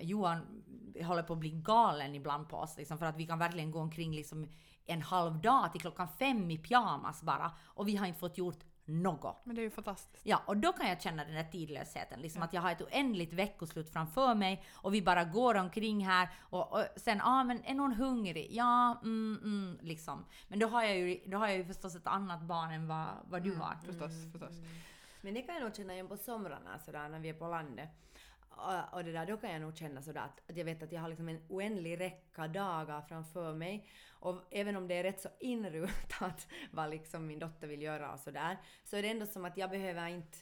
[0.00, 0.64] Johan
[1.02, 3.80] håller på att bli galen ibland på oss liksom, för att vi kan verkligen gå
[3.80, 4.48] omkring liksom
[4.86, 8.64] en halv dag till klockan fem i pyjamas bara och vi har inte fått gjort
[8.84, 9.42] något.
[9.44, 10.26] Men det är ju fantastiskt.
[10.26, 12.20] Ja, och då kan jag känna den där tidlösheten.
[12.20, 16.28] Liksom att jag har ett oändligt veckoslut framför mig och vi bara går omkring här
[16.40, 18.48] och, och sen, ja ah, men är någon hungrig?
[18.50, 20.24] Ja, mm, mm, liksom.
[20.48, 23.06] Men då har jag ju, då har jag ju förstås ett annat barn än vad,
[23.24, 23.76] vad du har.
[23.84, 24.54] Förstås, förstås.
[25.20, 27.90] Men det kan jag nog känna igen på somrarna sådär när vi är på landet.
[28.56, 30.92] Och, och det där, då kan jag nog känna sådär att, att jag vet att
[30.92, 33.88] jag har liksom en oändlig räcka dagar framför mig.
[34.10, 38.20] Och även om det är rätt så inrutat vad liksom min dotter vill göra och
[38.20, 40.38] sådär, så är det ändå som att jag behöver inte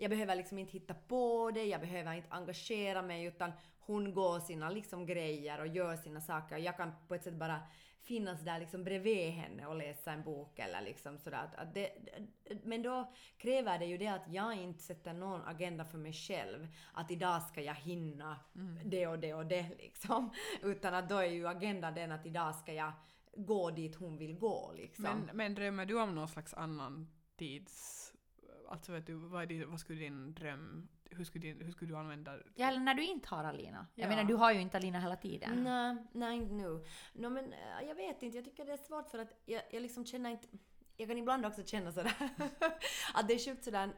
[0.00, 4.40] jag behöver liksom inte hitta på det, jag behöver inte engagera mig utan hon går
[4.40, 6.56] sina liksom grejer och gör sina saker.
[6.56, 7.60] Jag kan på ett sätt bara
[8.08, 11.38] finnas där liksom bredvid henne och läsa en bok eller liksom sådär.
[11.38, 11.90] Att, att det,
[12.64, 16.68] men då kräver det ju det att jag inte sätter någon agenda för mig själv.
[16.92, 18.36] Att idag ska jag hinna
[18.84, 20.30] det och det och det liksom.
[20.62, 22.92] Utan att då är ju agendan den att idag ska jag
[23.36, 25.04] gå dit hon vill gå liksom.
[25.04, 28.04] Men, men drömmer du om någon slags annan tids...
[28.68, 30.88] Alltså vet du, vad, är din, vad skulle din dröm...
[31.10, 32.38] Hur skulle, din, hur skulle du använda...
[32.54, 33.86] Ja, eller när du inte har Alina.
[33.94, 34.08] Jag Ja.
[34.08, 35.64] menar, du har ju inte Alina hela tiden.
[35.64, 36.84] Nej, nej inte nu.
[37.12, 39.82] No, men eh, jag vet inte, jag tycker det är svårt för att jag, jag
[39.82, 40.48] liksom känner inte...
[40.96, 42.12] Jag kan ibland också känna sådär
[43.14, 43.90] att det är sjukt sådär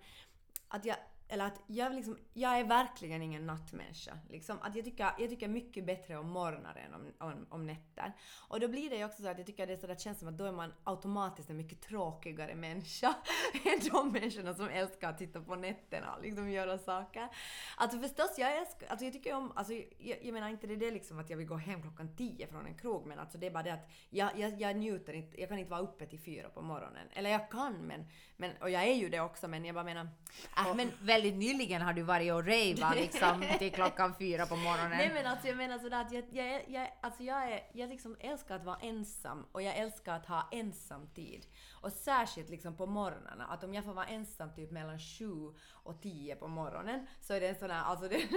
[0.69, 0.97] att jag,
[1.33, 4.19] eller att jag, liksom, jag är verkligen ingen nattmänniska.
[4.29, 8.13] Liksom, att jag, tycker, jag tycker mycket bättre om morgnar än om, om, om nätter.
[8.49, 10.19] Och då blir det ju också så att jag tycker det, är så, det känns
[10.19, 13.15] som att då är man automatiskt en mycket tråkigare människa
[13.65, 17.29] än de människorna som älskar att titta på nätterna och liksom göra saker.
[17.77, 20.79] Alltså förstås, jag älskar, alltså jag tycker om, alltså jag, jag menar inte det är
[20.79, 23.47] det liksom att jag vill gå hem klockan tio från en krog men alltså det
[23.47, 26.21] är bara det att jag, jag, jag njuter inte, jag kan inte vara uppe till
[26.21, 27.09] fyra på morgonen.
[27.13, 28.07] Eller jag kan men,
[28.37, 30.09] men och jag är ju det också men jag bara menar,
[30.57, 34.91] Äh, men väldigt nyligen har du varit och rejvat liksom till klockan fyra på morgonen.
[34.91, 38.17] Nej men alltså jag menar sådär att jag, jag, jag, alltså jag, är, jag liksom
[38.21, 41.47] älskar att vara ensam och jag älskar att ha ensam tid.
[41.83, 46.03] Och särskilt liksom på morgnarna, att om jag får vara ensam typ mellan sju och
[46.03, 48.21] tio på morgonen så är det en sån här, alltså det...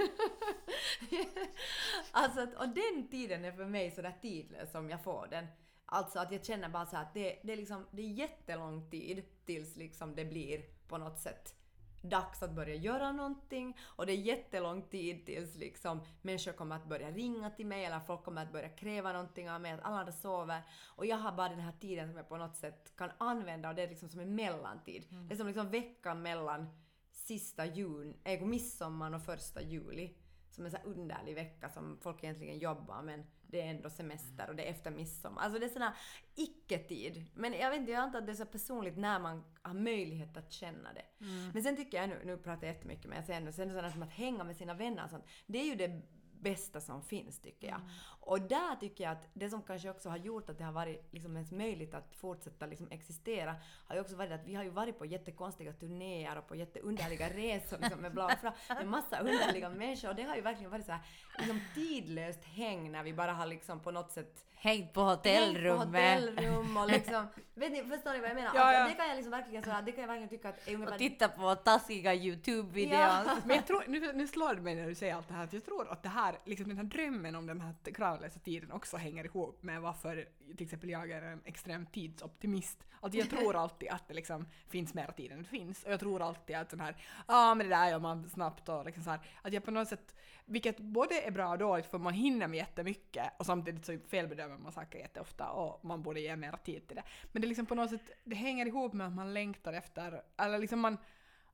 [2.10, 5.46] alltså att, och den tiden är för mig sådär tidlös om jag får den.
[5.86, 9.24] Alltså att jag känner bara så att det, det, är liksom, det är jättelång tid
[9.44, 11.63] tills liksom det blir på något sätt
[12.04, 16.88] dags att börja göra någonting och det är jättelång tid tills liksom människor kommer att
[16.88, 19.98] börja ringa till mig eller folk kommer att börja kräva någonting av mig, att alla
[19.98, 20.62] andra sover
[20.96, 23.74] och jag har bara den här tiden som jag på något sätt kan använda och
[23.74, 25.06] det är liksom som en mellantid.
[25.28, 26.66] Det är som liksom veckan mellan
[27.12, 30.14] sista juni, äh, midsommar och första juli.
[30.50, 34.56] Som en här underlig vecka som folk egentligen jobbar men det är ändå semester och
[34.56, 35.42] det är efter midsommar.
[35.42, 35.94] Alltså det är sån här
[36.34, 37.24] icke-tid.
[37.34, 40.36] Men jag vet inte, jag antar att det är så personligt när man har möjlighet
[40.36, 41.04] att känna det.
[41.52, 43.92] Men sen tycker jag, nu, nu pratar jag jättemycket men jag säger ändå, sen sådana
[43.92, 46.02] som att hänga med sina vänner och sånt, det är ju det
[46.44, 47.80] bästa som finns tycker jag.
[48.20, 51.08] Och där tycker jag att det som kanske också har gjort att det har varit
[51.10, 54.70] liksom ens möjligt att fortsätta liksom existera har ju också varit att vi har ju
[54.70, 59.70] varit på jättekonstiga turnéer och på jätteunderliga resor liksom med bla bla med massa underliga
[59.70, 61.02] människor och det har ju verkligen varit så här
[61.38, 65.30] liksom tidlöst häng när vi bara har liksom på något sätt Hängt på hängt på
[65.30, 65.86] hotellrummet.
[65.86, 68.52] hotellrum och liksom, vet ni, förstår ni vad jag menar?
[68.54, 68.88] Ja, ja.
[68.88, 70.92] Det kan jag liksom verkligen så här, det kan jag verkligen tycka att är ungefär
[70.92, 73.24] Och titta på taskiga Youtube-videos.
[73.26, 73.36] Ja.
[73.44, 75.52] Men jag tror, nu, nu slår det mig när du säger allt det här, att
[75.52, 78.96] jag tror att det här, liksom den här drömmen om den här kravlösa tiden också
[78.96, 82.84] hänger ihop med varför till exempel jag är en extrem tidsoptimist.
[83.00, 85.84] Att jag tror alltid att det liksom finns mer tid än det finns.
[85.84, 88.68] Och jag tror alltid att sån här, ja ah, men det där gör man snabbt
[88.68, 90.14] och liksom så här, att jag på något sätt,
[90.44, 94.56] vilket både är bra och dåligt för man hinner med jättemycket och samtidigt så felbedömer
[94.56, 97.02] man saker jätteofta och man borde ge mer tid till det.
[97.32, 100.22] Men det är liksom på något sätt, det hänger ihop med att man längtar efter,
[100.36, 100.98] eller liksom man,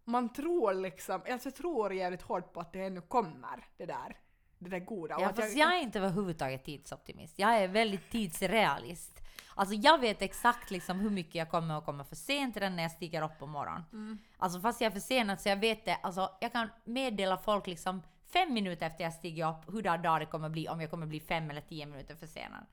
[0.05, 4.17] man tror liksom, alltså jag tror jävligt hårt på att det ännu kommer, det där.
[4.59, 5.17] Det där goda.
[5.21, 7.39] Ja, fast jag är inte överhuvudtaget tidsoptimist.
[7.39, 9.21] Jag är väldigt tidsrealist.
[9.55, 12.83] Alltså jag vet exakt liksom hur mycket jag kommer att komma för sent redan när
[12.83, 14.19] jag stiger upp på morgonen.
[14.39, 15.95] Alltså fast jag är försenad så jag vet det.
[15.95, 20.27] Alltså jag kan meddela folk liksom fem minuter efter jag stiger upp hur dag det
[20.27, 22.67] kommer bli om jag kommer bli fem eller tio minuter försenad.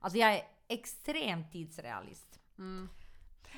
[0.00, 2.40] Alltså jag är extremt tidsrealist.
[2.58, 2.88] Mm.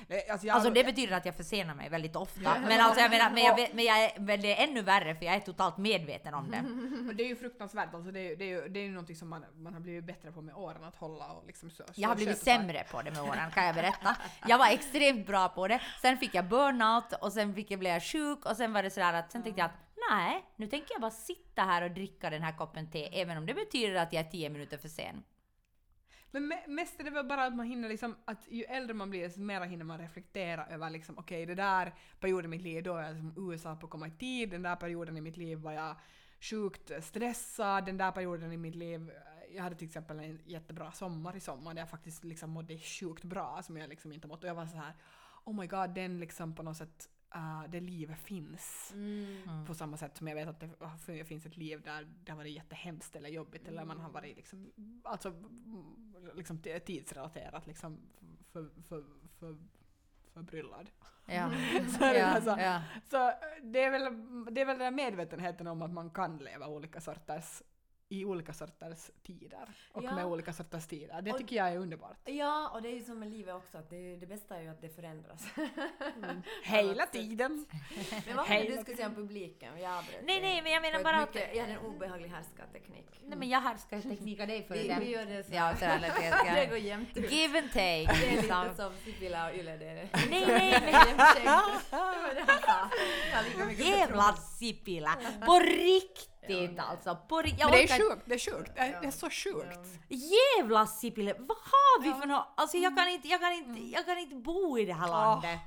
[0.07, 2.59] Nej, alltså jag, Alltså det betyder att jag försenar mig väldigt ofta.
[2.59, 5.15] Men alltså jag menar, men, jag vet, men, jag är, men det är ännu värre
[5.15, 6.63] för jag är totalt medveten om det.
[7.13, 9.29] Det är ju fruktansvärt, alltså det är ju, det är det är ju någonting som
[9.29, 12.15] man, man har blivit bättre på med åren att hålla och liksom så, Jag har
[12.15, 14.15] blivit sämre på det med åren kan jag berätta.
[14.47, 15.81] Jag var extremt bra på det.
[16.01, 18.89] Sen fick jag burnout och sen fick jag, blev jag sjuk och sen var det
[18.89, 19.77] sådär att sen tänkte jag att
[20.09, 23.45] nej, nu tänker jag bara sitta här och dricka den här koppen te även om
[23.45, 25.23] det betyder att jag är tio minuter för sen.
[26.31, 29.23] Men mest är det väl bara att man hinner liksom, att ju äldre man blir
[29.23, 32.95] desto mer hinner man reflektera över liksom, okej det där perioden i mitt liv då
[32.95, 35.57] är jag liksom USA på att komma i tid, den där perioden i mitt liv
[35.57, 35.95] var jag
[36.39, 39.11] sjukt stressad, den där perioden i mitt liv
[39.55, 43.23] jag hade till exempel en jättebra sommar i sommar där jag faktiskt liksom mådde sjukt
[43.23, 44.43] bra som jag liksom inte mått.
[44.43, 44.93] Och jag var så här
[45.43, 48.91] oh my god den liksom på något sätt uh, det livet finns.
[48.93, 49.65] Mm.
[49.65, 50.63] På samma sätt som jag vet att
[51.05, 54.37] det finns ett liv där det har varit jättehemskt eller jobbigt eller man har varit
[54.37, 54.71] liksom,
[55.03, 57.99] alltså, mm, liksom tidsrelaterat liksom
[58.51, 59.03] för, för,
[59.39, 59.57] för,
[60.33, 60.89] förbryllad.
[61.25, 61.51] Ja.
[61.97, 62.81] Så, är det ja, alltså, ja.
[63.03, 63.31] så
[63.63, 64.03] det, är väl,
[64.53, 67.61] det är väl den medvetenheten om att man kan leva olika sorters
[68.09, 70.15] i olika sorters tider och Ja.
[70.15, 71.21] med olika sorters tider.
[71.21, 72.17] Det Och- tycker jag är underbart.
[72.25, 74.67] Ja, och det är ju som med livet också, att det, det bästa är ju
[74.69, 75.47] att det förändras.
[76.63, 77.11] Hela sätt.
[77.11, 77.65] tiden!
[78.25, 79.79] Men vad var det du skulle säga om publiken?
[79.79, 81.33] Jag avbröt Nej, nej, men jag menar bara att...
[81.33, 83.07] mycket, Jag hade en obehaglig härskarteknik.
[83.23, 84.97] Nej men jag härskar teknik av dig för Vi, det.
[84.99, 85.53] vi gör det så.
[85.55, 86.25] Ja, lät det
[86.59, 86.69] jag.
[86.69, 87.31] går jämnt ut.
[87.31, 87.79] Give and take.
[87.79, 88.63] Det är liksom.
[88.63, 89.77] lite som Sipilä och Yle.
[89.77, 90.09] Det är det.
[90.29, 91.45] Nej, nej, men Det
[91.97, 93.83] var det han sa.
[93.83, 95.09] Jävla Sipilä!
[95.45, 96.36] På riktigt
[96.79, 97.17] alltså!
[97.27, 99.11] På ri- jag Men det orkar är sjukt, det är sjukt, det är, det är
[99.11, 99.79] så sjukt.
[100.09, 101.33] Jävla Sipilä!
[101.39, 102.47] Vad har vi för något?
[102.55, 105.59] Alltså jag kan inte, jag kan inte, jag kan inte bo i det här landet.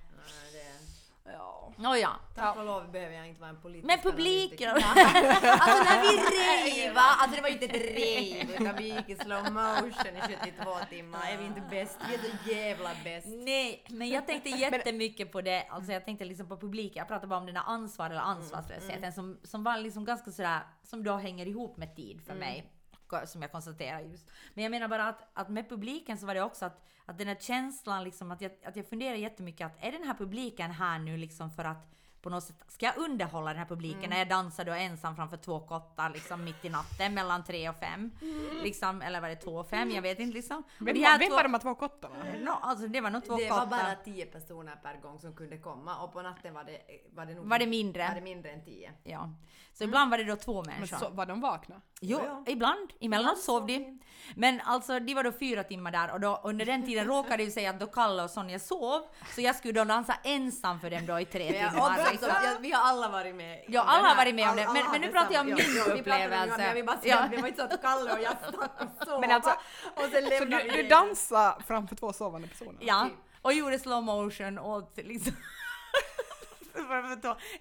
[1.24, 2.08] Nej, det är- Ja.
[2.34, 4.70] Tack och lov behöver jag inte vara en politisk Men publiken...
[4.76, 6.16] Alltså när vi
[6.86, 7.00] rev, va?
[7.18, 10.70] Alltså det var ju inte ett rev utan vi gick i slow motion i 72
[10.90, 11.20] timmar.
[11.32, 11.98] Är vi inte bäst?
[12.08, 13.26] Vi är så jävla bäst.
[13.30, 15.66] Nej, men jag tänkte jättemycket på det.
[15.70, 16.98] Alltså jag tänkte liksom på publiken.
[16.98, 20.60] Jag pratade bara om den där ansvar eller ansvarslösheten som, som var liksom ganska sådär,
[20.82, 22.72] som då hänger ihop med tid för mig.
[23.26, 24.30] Som jag konstaterar just.
[24.54, 27.28] Men jag menar bara att, att med publiken så var det också att, att den
[27.28, 30.98] här känslan liksom att jag, att jag funderar jättemycket att är den här publiken här
[30.98, 34.28] nu liksom för att på något sätt, ska jag underhålla den här publiken när jag
[34.28, 38.10] dansar då ensam framför två kottar liksom mitt i natten mellan tre och fem?
[38.62, 39.90] Liksom, eller var det två och fem?
[39.90, 40.62] Jag vet inte liksom.
[40.78, 42.14] Vem, de här vem två- var de här två kottarna?
[42.40, 43.66] No, alltså det var nog två Det kottar.
[43.66, 46.78] var bara 10 personer per gång som kunde komma och på natten var det,
[47.14, 48.08] var det nog Var det mindre?
[48.08, 48.92] Var det mindre än 10.
[49.04, 49.30] Ja.
[49.72, 50.96] Så ibland var det då två Men människor.
[50.96, 51.80] så, var de vakna?
[52.00, 52.90] Jo, Ja, ibland.
[53.00, 54.00] Emellanåt sov de.
[54.34, 57.42] Men alltså, de var då fyra timmar där och då, under den tiden råkade det
[57.42, 59.02] ju säga att då Kalle och Sonja sov,
[59.34, 62.09] så jag skulle då dansa ensam för dem då i tre Men timmar.
[62.12, 62.28] Liksom.
[62.44, 63.64] jag, vi har alla varit med.
[63.68, 64.64] Ja, alla har varit med om det.
[64.72, 66.56] Men- men nu pratar jag om min ja, vi upplevelse.
[66.58, 67.08] men vi bara Ja.
[67.22, 67.28] ja.
[67.30, 69.20] Det var inte så att Kalle och jag stack och sov.
[69.20, 69.54] Men alltså-
[69.94, 72.76] och sen Så du, vi du dansade framför två sovande personer?
[72.80, 73.18] Ja, typ.
[73.42, 75.32] och gjorde slow motion åt liksom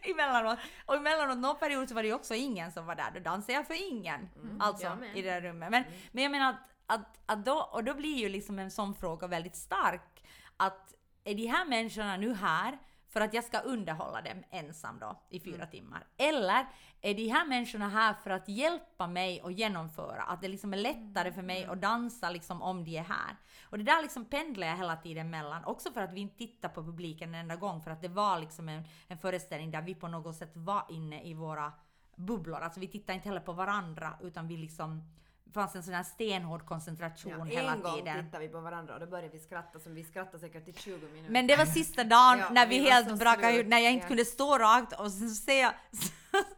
[0.01, 0.59] emellanåt.
[0.85, 3.11] Och emellanåt någon period så var det ju också ingen som var där.
[3.13, 4.29] Då dansade jag för ingen.
[4.59, 5.17] alltså jag med.
[5.17, 5.71] i det där rummet.
[5.71, 6.59] Men, men jag menar att,
[6.99, 10.23] att, att då, och då blir ju liksom en sån fråga väldigt stark.
[10.57, 10.93] Att
[11.23, 12.77] är de här människorna nu här
[13.09, 16.07] för att jag ska underhålla dem ensam då i fyra timmar?
[16.17, 16.65] Eller
[17.01, 20.23] är de här människorna här för att hjälpa mig att genomföra?
[20.23, 23.35] Att det liksom är lättare för mig att dansa liksom om de är här.
[23.63, 25.65] Och det där liksom pendlar jag hela tiden mellan.
[25.65, 27.81] Också för att vi inte tittar på publiken en enda gång.
[27.81, 31.23] För att det var liksom en, en föreställning där vi på något sätt var inne
[31.23, 31.73] i våra
[32.15, 32.59] bubblor.
[32.59, 35.03] Alltså vi tittade inte heller på varandra utan vi liksom
[35.53, 38.25] fanns en sån här stenhård koncentration Ja, hela en gång tiden.
[38.25, 40.91] tittade vi på varandra och då började vi skratta som vi skrattade säkert i 20
[41.07, 41.31] minuter.
[41.31, 44.03] Men det var sista dagen Ja, när vi vi helt brakade ut, när jag inte
[44.03, 44.07] Ja.
[44.07, 45.73] kunde stå rakt och sen ser jag,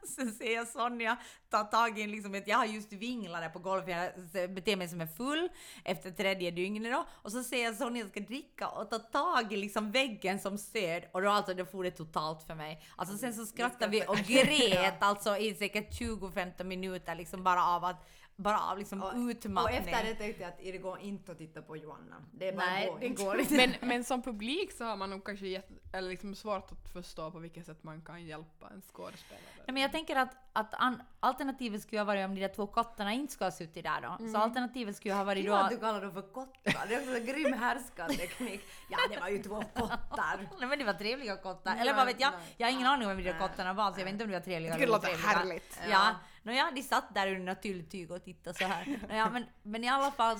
[0.16, 1.18] sen ser jag Sonja
[1.50, 4.90] ta tag i liksom ett, jag har just vinglat där på golvet, jag beter mig
[4.90, 5.50] som en full
[5.84, 9.58] efter tredje dygnet då, och så ser jag Sonja ska dricka och ta tag i
[9.58, 12.84] liksom väggen som stöd och då alltså då får det totalt för mig.
[12.96, 17.86] Alltså sen så skrattade vi och grät alltså i säkert 20-15 minuter liksom bara av
[17.86, 18.08] att,
[18.42, 19.80] bara av liksom och, utmattning.
[19.80, 22.16] och efter det tänkte jag att det går inte att titta på Joanna.
[22.32, 23.54] Det är bara Nej, går det går inte.
[23.54, 27.32] Men, men som publik så har man nog kanske gett, eller liksom svårt att förstå
[27.32, 29.44] på vilket sätt man kan hjälpa en skådespelare.
[29.58, 32.68] Nej, men jag tänker att, att an, alternativet skulle ha varit om de där två
[32.68, 34.32] kottarna inte skulle ha suttit där då.
[34.32, 35.54] Så alternativet skulle ha varit då...
[35.54, 36.88] att du kallar dem för kottar.
[36.88, 38.62] Det är också en grym härskarteknik.
[38.90, 40.38] Ja, det var ju två kottar.
[40.60, 41.78] Nej men det var trevliga kottar.
[41.78, 42.32] Eller vad vet jag?
[42.32, 42.56] nej.
[42.58, 44.44] Jag har ingen aning om vilka kottarna var så jag vet inte om de var
[44.44, 45.38] trevliga Jag tycker det låter otrevliga.
[45.38, 45.80] härligt.
[45.84, 45.90] Ja.
[45.92, 46.16] Ja.
[46.44, 49.00] Nåja, de satt där under tylltyg och tittade så här.
[49.10, 50.40] Nåja, men, men i alla fall...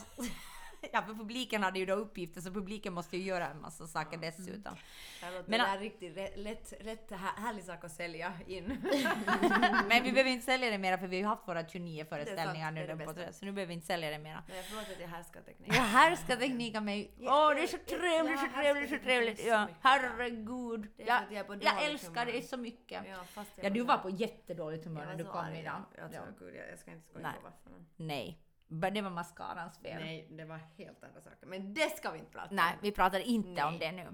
[0.94, 4.18] Ja, för publiken hade ju då uppgifter så publiken måste ju göra en massa saker
[4.18, 4.76] dessutom.
[5.22, 6.38] Det låter Men- det där riktigt rätt,
[6.86, 8.64] lätt, här, härlig sak att sälja in.
[9.90, 12.72] Men vi behöver inte sälja det mera för vi har haft våra 29 föreställningar är
[12.72, 14.44] nu det på så nu behöver vi inte sälja det mera.
[14.48, 15.68] Men jag förlåt att jag härskarteknik.
[15.76, 17.12] Ja, härskarteknik av mig.
[17.20, 19.40] Åh, det är så trevligt, så Ja, trevligt, så trevligt.
[19.40, 20.88] är Ja, herregud.
[20.98, 23.04] Är Jag, jag är jag älskar dig så mycket.
[23.06, 25.84] Ja, jag Ja, du var på jättedåligt humör när du kom idag.
[25.98, 26.26] Jag, Ja.
[26.42, 27.36] jag, jag ska inte skoja Nej.
[27.36, 27.86] på varför.
[27.96, 28.38] Nej,
[28.72, 30.04] det var mascarans fel.
[30.04, 31.48] Nej, det var helt andra saker.
[31.48, 32.80] Men det ska vi inte prata Nej, om.
[32.82, 33.64] vi pratar inte Nej.
[33.64, 34.08] om det nu.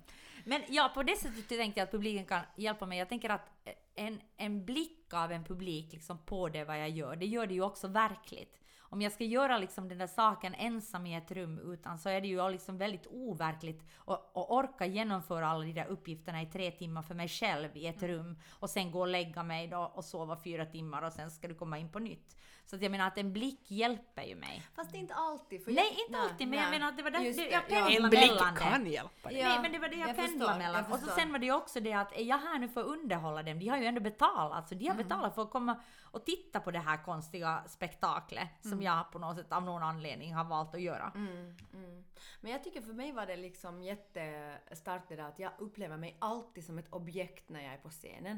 [0.46, 3.00] Men ja, på det sättet tänkte jag att publiken kan hjälpa mig.
[3.00, 3.50] Jag tänker att
[3.96, 7.54] en, en blick av en publik liksom på det vad jag gör, det gör det
[7.54, 8.60] ju också verkligt.
[8.90, 12.22] Om jag ska göra liksom den där saken ensam i ett rum utan så är
[12.22, 17.02] det ju liksom väldigt overkligt att orka genomföra alla de där uppgifterna i tre timmar
[17.02, 20.38] för mig själv i ett rum och sen gå och lägga mig då och sova
[20.44, 22.38] fyra timmar och sen ska du komma in på nytt.
[22.70, 24.64] Så att jag menar att en blick hjälper ju mig.
[24.76, 25.64] Fast inte alltid.
[25.64, 27.76] För Nej, inte alltid, men jag menar att det var där- Just det- jag ja.
[27.86, 28.60] pendlar En blick mellan det.
[28.60, 29.40] kan hjälpa dig.
[29.40, 30.84] Ja, Nej men det var det jag, jag pendlade mellan.
[30.90, 32.82] jag Och så sen var det ju också det att är jag här nu för
[32.82, 33.60] att underhålla dem?
[33.60, 34.70] De har ju ändå betalat.
[34.70, 35.08] Så de har Mm.
[35.08, 38.78] betalat för att komma och titta på det här konstiga spektaklet Mm.
[38.78, 41.12] som jag på något sätt av någon anledning har valt att göra.
[41.16, 42.04] Mm, mm.
[42.42, 46.18] Men jag tycker för mig var det liksom jättestarkt det där att jag upplever mig
[46.20, 48.38] alltid som ett objekt när jag är på scenen.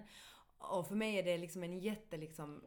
[0.57, 2.63] Och för mig är det liksom en jätte liksom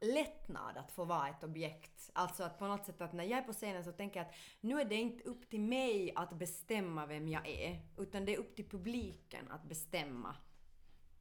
[0.00, 2.10] lättnad att få vara ett objekt.
[2.12, 4.34] Alltså att på något sätt att när jag är på scenen så tänker jag att
[4.60, 8.38] nu är det inte upp till mig att bestämma vem jag är, utan det är
[8.38, 10.36] upp till publiken att bestämma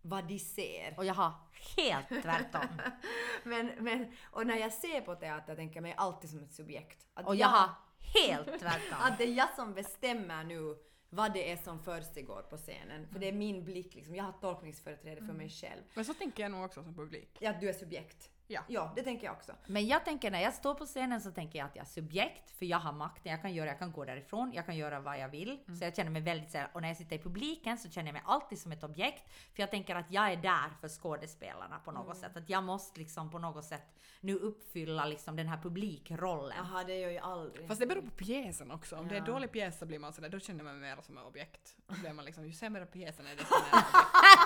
[0.02, 0.94] vad de ser.
[0.98, 1.34] Och jag har
[1.78, 2.68] helt tvärtom.
[3.44, 7.08] Men, men, och när jag ser på teater tänker jag mig alltid som ett subjekt.
[7.14, 7.70] Att Och jag har
[8.00, 8.98] helt tvärtom.
[9.00, 10.78] att det är jag som bestämmer nu
[11.10, 13.08] vad det är som försiggår på scenen.
[13.08, 14.16] För det är min blick liksom.
[14.16, 15.82] Jag har tolkningsföreträde för mig själv.
[15.94, 17.38] Men så tänker jag nog också som publik.
[17.40, 18.30] Ja, du är subjekt.
[18.48, 18.62] Ja.
[18.68, 19.52] Ja, det tänker jag också.
[19.68, 22.52] Men jag tänker när jag står på scenen så tänker jag att jag är subjekt,
[22.52, 23.32] för jag har makten.
[23.32, 25.60] Jag kan göra, jag kan gå därifrån, jag kan göra vad jag vill.
[25.80, 28.08] Så jag känner mig väldigt så här, och när jag sitter i publiken så känner
[28.08, 29.24] jag mig alltid som ett objekt.
[29.56, 32.38] För jag tänker att jag är där för skådespelarna på något sätt.
[32.38, 33.86] Att jag måste liksom på något sätt
[34.22, 36.58] nu uppfylla liksom den här publikrollen.
[36.58, 37.68] Jaha, det gör jag aldrig.
[37.68, 38.96] Fast det beror på pjäsen också.
[38.96, 39.26] Om det är Ja.
[39.26, 41.76] dålig pjäs så blir man sådär, då känner man mer som ett objekt.
[41.88, 44.45] Då blir man liksom, ju sämre pjäsen är desto mer objekt.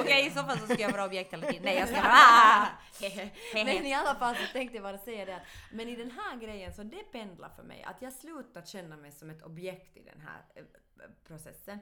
[0.00, 1.62] Okej, i så fall så ska jag vara objekt hela tiden.
[1.64, 2.68] Nej, jag ska vara...
[3.64, 5.42] Men i alla fall så tänkte jag bara säga det att
[5.72, 9.12] men i den här grejen så det pendlar för mig att jag slutar känna mig
[9.12, 10.64] som ett objekt i den här eh,
[11.24, 11.78] processen.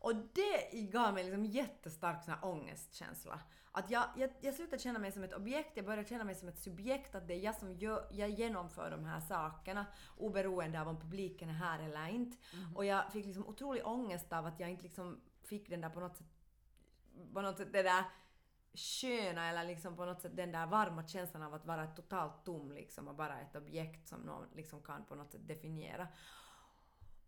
[0.00, 3.40] Och det gav mig liksom jättestark sån här ångestkänsla.
[3.72, 6.48] Att jag, jag, jag slutar känna mig som ett objekt, jag börjar känna mig som
[6.48, 10.88] ett subjekt, att det är jag som gör, jag genomför de här sakerna oberoende av
[10.88, 12.36] om publiken är här eller inte.
[12.74, 16.00] Och jag fick liksom otrolig ångest av att jag inte liksom fick den där på
[16.00, 16.26] något sätt,
[17.34, 18.04] på något sätt det där
[18.74, 22.72] sköna eller liksom på något sätt den där varma känslan av att vara totalt tom
[22.72, 26.08] liksom och bara ett objekt som någon liksom kan på något sätt definiera.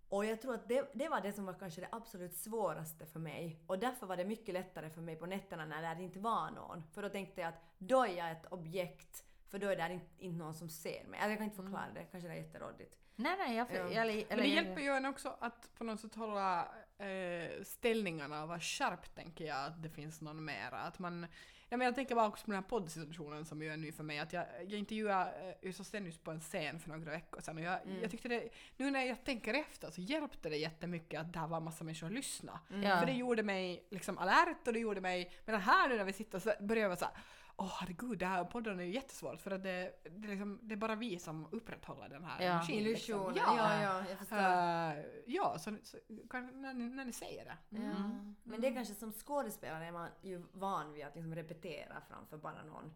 [0.09, 3.21] Och jag tror att det, det var det som var kanske det absolut svåraste för
[3.21, 3.65] mig.
[3.67, 6.83] Och därför var det mycket lättare för mig på nätterna när det inte var någon.
[6.93, 10.07] För då tänkte jag att då är jag ett objekt, för då är det inte,
[10.19, 11.19] inte någon som ser mig.
[11.21, 12.99] Alltså jag kan inte förklara det, kanske det är jätterådigt.
[13.17, 13.67] Nej, nej, jag...
[13.73, 14.01] Ja.
[14.03, 18.49] Eller, Men det hjälper ju en också att på något sätt hålla eh, ställningarna och
[18.49, 20.79] vara skarp tänker jag att det finns någon mera.
[20.79, 21.27] Att man,
[21.69, 24.05] ja, men jag tänker bara också på den här poddsituationen som ju är ny för
[24.05, 24.19] mig.
[24.19, 27.63] Att jag, jag intervjuade eh, Yrsa Stenius på en scen för några veckor sedan och
[27.63, 28.01] jag, Mm.
[28.03, 31.61] jag tyckte det, nu när jag tänker efter så hjälpte det jättemycket att där var
[31.61, 32.61] massa människor och lyssna.
[32.69, 32.99] Ja.
[32.99, 36.13] För det gjorde mig liksom alert och det gjorde mig, men här nu när vi
[36.13, 37.15] sitter så börjar jag vara såhär
[37.57, 40.75] Åh herregud, det här podden är ju jättesvårt för att det, det, är liksom, det
[40.75, 42.53] är bara vi som upprätthåller den här Ja.
[42.53, 42.85] energin.
[42.85, 43.33] Liksom.
[43.37, 44.37] ja, ja, jag förstår.
[44.39, 45.97] Eh, ja, så, så
[46.31, 47.57] kan, när, ni, när ni säger det.
[47.69, 48.11] Ja.
[48.43, 52.37] Men det är kanske som skådespelare är man ju van vid att liksom repetera framför
[52.37, 52.93] bara någon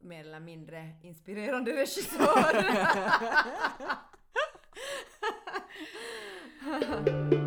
[0.00, 2.64] mer eller mindre inspirerande regissör.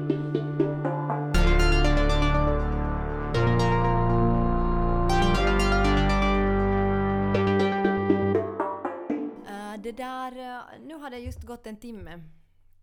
[9.93, 12.23] där, eh, nu har det just gått en timme.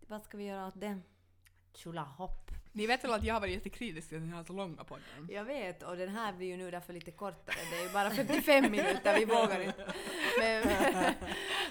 [0.07, 0.99] Vad ska vi göra åt det?
[1.73, 2.51] Tjolahopp.
[2.73, 5.03] Ni vet väl att jag har varit jättekritisk till ni har så långa podden?
[5.29, 7.55] Jag vet, och den här blir ju nu därför lite kortare.
[7.71, 9.93] Det är ju bara 55 minuter, vi vågar inte.
[10.39, 10.63] Men,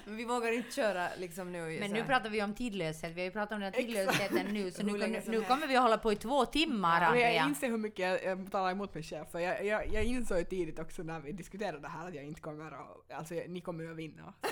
[0.04, 1.78] men vi vågar inte köra liksom nu.
[1.80, 2.06] Men så nu här.
[2.06, 3.12] pratar vi om tidlöshet.
[3.12, 5.82] Vi har ju pratat om den här tidlösheten nu, så nu, nu, kommer vi att
[5.82, 7.44] hålla på i två timmar, Och jag Andrea.
[7.44, 10.44] inser hur mycket jag, jag talar emot mig själv för jag, jag, jag insåg ju
[10.44, 13.60] tidigt också när vi diskuterade det här att jag inte kommer att, alltså jag, ni
[13.60, 14.34] kommer ju att vinna.
[14.42, 14.48] Så,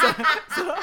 [0.00, 0.24] så,
[0.60, 0.76] så,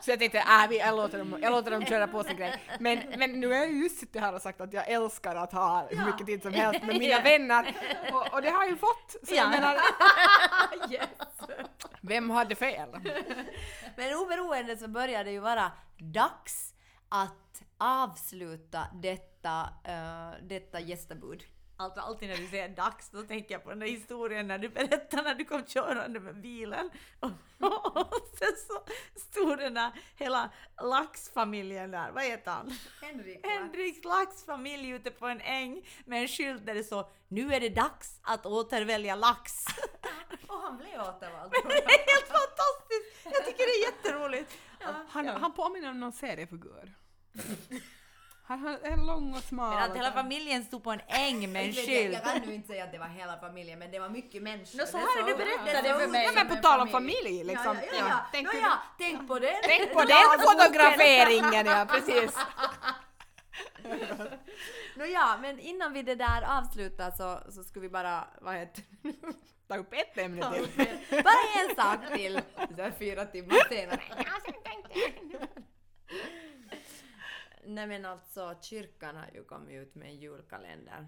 [0.00, 2.54] så, jag tänkte äh, vi, jag, låter dem, jag låter dem köra på sin grej.
[2.80, 5.86] Men, men nu har jag ju suttit här och sagt att jag älskar att ha
[5.90, 7.76] hur mycket tid som helst med mina vänner
[8.12, 9.16] och, och det har jag ju fått.
[9.28, 9.50] Så jag Ja.
[9.50, 9.74] menar,
[10.90, 11.08] yes.
[12.00, 12.88] vem hade fel?
[13.96, 16.74] Men oberoende så börjar det ju vara dags
[17.08, 21.42] att avsluta detta, uh, detta gästabud.
[21.80, 24.68] Alltså alltid när du säger dags, då tänker jag på den där historien när du
[24.68, 26.90] berättade när du kom körande med bilen.
[27.20, 27.30] Och,
[27.96, 28.82] och sen så
[29.20, 30.50] stod den där hela
[30.82, 32.72] laxfamiljen där, vad heter han?
[33.02, 33.46] Henrik.
[33.46, 37.68] Henriks laxfamilj ute på en äng med en skylt där det står Nu är det
[37.68, 39.52] dags att återvälja lax.
[40.46, 41.52] Och han blev återvald.
[41.52, 43.24] Det är helt fantastiskt!
[43.24, 44.58] Jag tycker det är jätteroligt.
[45.08, 46.94] Han, han påminner om någon seriefigur.
[48.48, 49.74] Han har en lång och smal.
[49.74, 52.12] Men att hela familjen stod på en äng med en skylt.
[52.14, 54.78] jag kan nu inte säga att det var hela familjen, men det var mycket människor.
[54.78, 56.24] Nå, så Det här såg- du berättade för mig.
[56.24, 57.76] Ja men på tal om familj liksom.
[57.82, 58.20] Ja, ja, ja.
[58.32, 59.60] Tänk, Nå, du- ja, tänk på det.
[59.64, 62.36] tänk på den fotograferingen ja, precis.
[64.96, 69.12] Nåja, men innan vi det där avslutar så, så skulle vi bara, vad heter det?
[69.68, 70.68] Ta upp ett ämne till.
[71.10, 72.40] Bara en sak till!
[72.76, 74.02] Så fyra timmar senare.
[77.68, 81.06] Nej men alltså, kyrkan har ju kommit ut med en julkalender.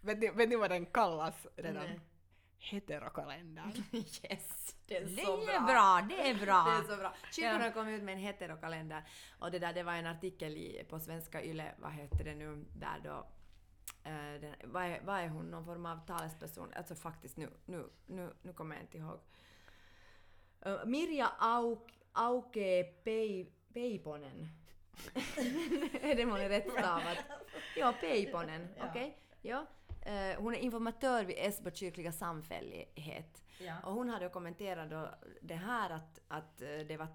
[0.00, 1.84] Vet ni, vet ni vad den kallas redan?
[1.84, 2.00] Nej.
[2.58, 3.72] Heterokalendern.
[3.92, 4.76] Yes!
[4.86, 6.64] Det är Det så är bra, det är bra.
[6.86, 7.14] Det är så bra.
[7.32, 7.62] Kyrkan Ja.
[7.66, 9.02] har kommit ut med en heterokalender
[9.38, 12.64] och det där det var en artikel i, på svenska Yle, vad heter det nu,
[12.76, 13.26] där då
[14.04, 16.72] eh, den, vad, är, vad är hon, någon form av talesperson?
[16.76, 19.20] Alltså faktiskt nu, nu, nu, nu kommer jag inte ihåg.
[20.60, 24.48] Eh, Mirja Auk, Auke Pei, Peiponen.
[26.16, 27.18] det månne rätt stavat?
[27.76, 29.18] Ja, Peiponen, okej.
[29.42, 29.66] Ja.
[30.02, 33.42] Eh, hon är informatör vid Esbo kyrkliga samfällighet.
[33.58, 33.74] Ja.
[33.84, 35.08] Och hon hade kommenterat då
[35.40, 37.08] det här att, att eh, det var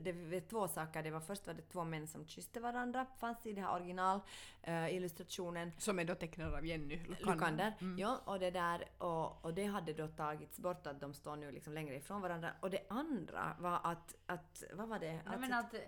[0.00, 1.02] det var två saker.
[1.02, 5.72] Det var först var det två män som kysste varandra, fanns i den här originalillustrationen.
[5.78, 7.72] Som är då tecknad av Jenny Lukander.
[7.98, 11.52] Ja, och det där, och, och det hade då tagits bort att de står nu
[11.52, 12.50] liksom längre ifrån varandra.
[12.60, 15.12] Och det andra var att, att vad var det?
[15.12, 15.80] Nej, Att- men att, eh,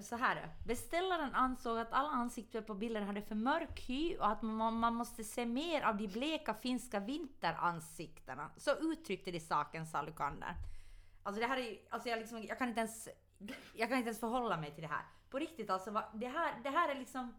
[0.00, 4.42] så här, beställaren ansåg att alla ansikten på bilden hade för mörk hy och att
[4.42, 8.50] man, man måste se mer av de bleka finska vinteransiktena.
[8.56, 10.56] Så uttryckte de saken, sa Lukander.
[11.22, 13.08] Alltså det här är alltså jag, liksom, jag kan inte ens,
[13.74, 15.04] jag kan inte ens förhålla mig till det här.
[15.30, 17.34] På riktigt alltså, det här, det här är liksom...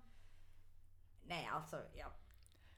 [1.24, 2.08] Nej alltså, ja.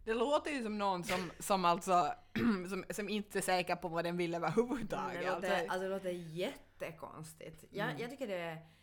[0.03, 2.13] Det låter ju som någon som, som alltså,
[2.69, 5.21] som, som inte är säker på vad den vill överhuvudtaget.
[5.21, 7.65] Det låter, Alltså, alltså, det låter jättekonstigt.
[7.69, 8.76] Jag, jag tycker det är...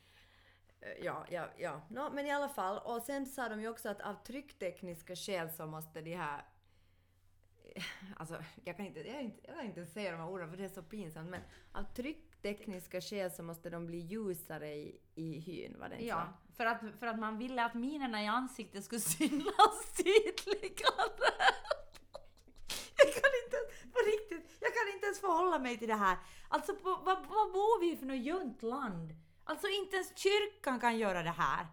[1.03, 1.80] Ja, ja, ja.
[1.91, 2.78] Nå, men i alla fall.
[2.78, 6.45] Och sen sa de ju också att av trycktekniska skäl så måste de här...
[8.16, 10.57] Alltså, jag kan inte, jag kan inte, jag kan inte säga de här orden för
[10.57, 11.41] det är så pinsamt, men
[11.72, 16.28] av trycktekniska skäl så måste de bli ljusare i, i hyn, var det inte Ja,
[16.47, 16.53] så?
[16.55, 21.32] för att, för att man ville att minerna i ansiktet skulle synas tydligare.
[22.97, 23.57] Jag kan inte,
[23.93, 26.18] på riktigt, jag kan inte ens förhålla mig till det här.
[26.49, 29.14] Alltså, vad bor vi i för något ljumt land?
[29.45, 31.66] Alltså, inte ens kyrkan kan göra det här.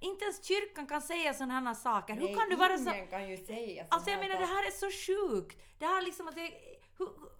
[0.00, 2.14] Inte ens kyrkan kan säga sådana här saker.
[2.14, 2.90] Hur Nej, kan du vara så...
[2.90, 5.58] ingen kan ju säga Alltså jag menar det här är så sjukt.
[5.78, 6.52] Det här liksom att det...
[6.98, 7.30] Hur?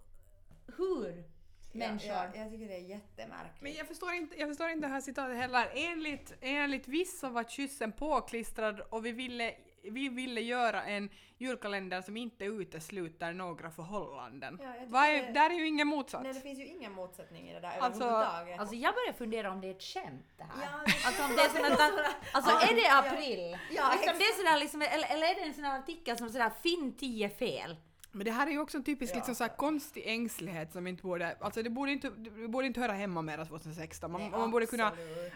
[0.77, 1.23] hur
[1.71, 2.09] människor...
[2.09, 3.61] Ja, ja, jag tycker det är jättemärkligt.
[3.61, 5.71] Men jag förstår, inte, jag förstår inte det här citatet heller.
[5.73, 12.17] Enligt, enligt vissa var kyssen påklistrad och vi ville, vi ville göra en julkalender som
[12.17, 14.59] inte utesluter några förhållanden.
[14.91, 16.23] Ja, är, det- där är ju ingen motsats.
[16.23, 18.59] Nej, det finns ju ingen motsättning i det där Alltså- överhuvudtaget.
[18.59, 20.61] Alltså jag börjar fundera om det är ett skämt det här.
[20.61, 23.57] Ja, det- Alltså om det är sån att, alltså är det april?
[23.71, 26.29] Ja, liksom det är sådär liksom, eller, eller är det en sån här artikel som
[26.29, 27.75] sådär finn 10 fel?
[28.13, 29.17] Men det här är ju också en typisk Ja.
[29.17, 32.79] liksom, så här, konstig ängslighet som inte borde, alltså det borde inte, det borde inte
[32.79, 34.11] höra hemma mer 2016.
[34.11, 34.91] Man, Nej, man borde kunna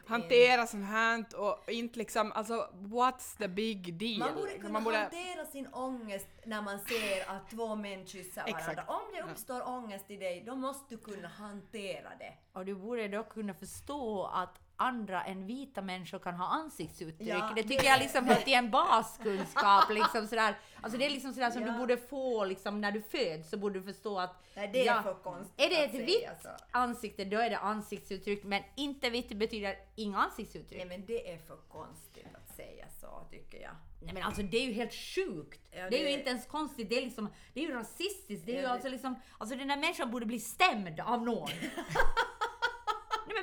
[0.08, 4.20] hantera sånt här och inte liksom, alltså what's the big deal?
[4.20, 8.42] Man borde kunna Man borde- hantera sin ångest när man ser att två män kyssar
[8.42, 8.60] varandra.
[8.72, 8.90] Exakt.
[8.90, 12.34] Om det uppstår ångest i dig, då måste du kunna hantera det.
[12.54, 17.28] Och du borde då kunna förstå att andra än vita människor kan ha ansiktsuttryck.
[17.30, 19.90] Ja, det tycker det- jag liksom hör till en baskunskap.
[19.90, 20.56] Liksom sådär.
[20.82, 21.72] Alltså det är liksom sådär som Ja.
[21.72, 24.86] du borde få liksom, när du föds så borde du förstå att Nej, det är
[24.86, 26.50] ja, för konstigt Är det ett vitt så.
[26.72, 30.78] ansikte då är det ansiktsuttryck men inte vitt betyder inga ansiktsuttryck.
[30.78, 33.72] Nej men det är för konstigt att säga så, tycker jag.
[34.02, 35.62] Nej men alltså det är ju helt sjukt.
[35.72, 38.46] Ja, det är ju det- inte ens konstigt, det är liksom, det är ju rasistiskt.
[38.46, 41.24] Det är ju Ja, det- alltså liksom, alltså den här människan borde bli stämd av
[41.24, 41.50] någon.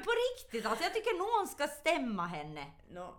[0.03, 2.67] Men på riktigt alltså, jag tycker någon ska stämma henne.
[2.91, 3.15] No.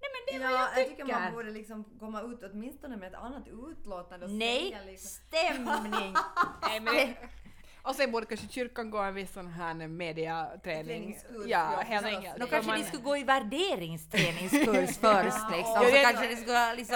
[0.00, 1.04] Nej men det är Ja, vad jag jag tycker.
[1.04, 5.08] tycker man borde liksom komma ut åtminstone med ett annat utlåtande och Nej, säga liksom...
[5.08, 6.14] stämning.
[6.62, 6.94] Nej, men
[7.88, 11.18] och sen borde kanske kyrkan gå en viss sån här mediaträning.
[11.30, 12.36] Ja, ja, helt enkelt.
[12.40, 15.72] Då kanske man, de skulle gå i värderingsträningskurs först liksom.
[15.80, 16.94] och- Så kanske det skulle liksom...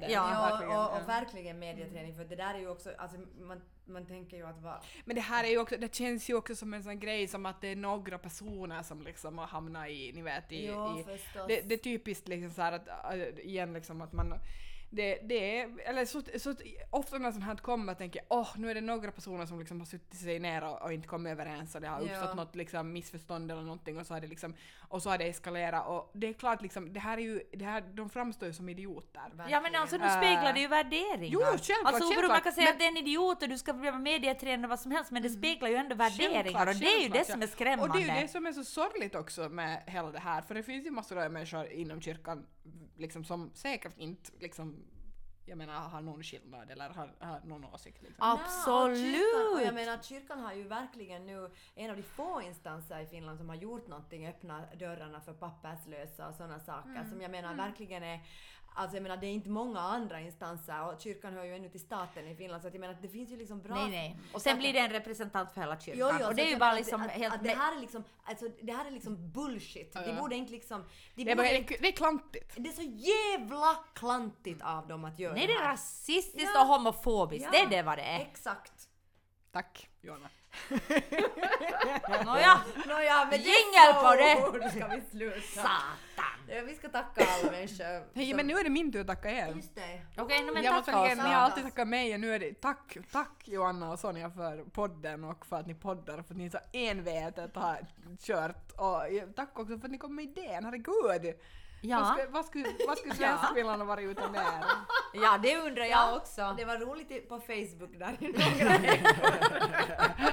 [0.00, 0.06] det.
[0.08, 1.00] Ja, Ja, verkligen, och, ja.
[1.02, 4.62] och verkligen mediaträning för det där är ju också, alltså man, man tänker ju att
[4.62, 4.74] vad...
[5.04, 7.46] Men det här är ju också, det känns ju också som en sån grej som
[7.46, 10.66] att det är några personer som liksom har hamnat i, ni vet, i...
[10.66, 11.04] Ja, i
[11.48, 14.34] det, det är typiskt liksom så här att, äh, igen liksom att man
[14.94, 16.54] det, det är, eller så, så
[16.90, 19.78] ofta när sånt här kommer tänker jag åh nu är det några personer som liksom
[19.80, 22.06] har suttit sig ner och, och inte kommit överens och det har Ja.
[22.16, 24.54] uppstått något liksom missförstånd eller någonting och så har det liksom
[24.88, 27.64] och så har det eskalerat och det är klart liksom det här är ju, det
[27.64, 29.22] här, de framstår ju som idioter.
[29.48, 30.10] Ja men alltså nu Äh.
[30.16, 31.28] speglar det ju värderingar.
[31.32, 32.42] Jo, självklart, alltså oberoende, man självklart.
[32.44, 34.80] kan säga Men- att det är en idiot och du ska bli mediatränare och vad
[34.80, 37.26] som helst men det speglar ju ändå värderingar Självklart, och det är ju det självklart,
[37.26, 37.84] som är skrämmande.
[37.92, 40.54] Och det är ju det som är så sorgligt också med hela det här, för
[40.54, 42.46] det finns ju massor av människor inom kyrkan
[42.96, 44.84] liksom, som säkert inte liksom,
[45.44, 48.02] jag menar har någon skillnad eller har, har någon åsikt.
[48.02, 48.16] Liksom.
[48.18, 48.98] Absolut!
[48.98, 53.00] kyrkan, och jag menar att kyrkan har ju verkligen nu en av de få instanser
[53.00, 57.10] i Finland som har gjort någonting, öppnat dörrarna för papperslösa och sådana saker Mm.
[57.10, 58.20] som jag menar verkligen är
[58.74, 61.80] Alltså jag menar det är inte många andra instanser och kyrkan hör ju ännu till
[61.80, 63.74] staten i Finland så att jag menar att det finns ju liksom bra...
[63.74, 64.18] Nej nej.
[64.32, 66.08] Och sen blir det en representant för hela kyrkan.
[66.12, 67.34] Jo, jo, och det är ju bara liksom att, helt...
[67.34, 69.92] att det här är liksom, alltså det här är liksom bullshit.
[69.92, 70.20] De Ja.
[70.20, 70.84] borde inte liksom...
[71.14, 72.52] De Det är, borde inte, det är klantigt.
[72.56, 75.68] det är så jävla klantigt av dem att göra Nej det är här.
[75.68, 76.60] rasistiskt Ja.
[76.60, 77.50] och homofobiskt, Ja.
[77.52, 78.20] det är det vad det är.
[78.20, 78.72] Exakt.
[79.52, 80.28] Tack Johanna.
[82.24, 84.70] Nåja, Nåja, med Jingel på det.
[84.70, 85.70] ska vi sluta.
[86.56, 88.14] Ja, Vi ska tacka alla människor.
[88.14, 89.52] Hej men nu är det min tur att tacka er.
[89.54, 90.00] Just det.
[90.16, 92.38] Okej, no, men jag måste tacka oss ni har alltid tackat mig och nu är
[92.38, 96.36] det tack, tack Johanna och Sonja för podden och för att ni poddar för att
[96.38, 97.86] ni så envetet har
[98.20, 99.02] kört och
[99.36, 100.94] tack också för att ni kom med idén, herregud!
[101.84, 104.64] Vad Ja, skulle, vad skulle, vad skulle Svenskfinland vara utan er?
[105.14, 106.54] ja det undrar jag också.
[106.58, 108.78] Det var roligt på Facebook där några.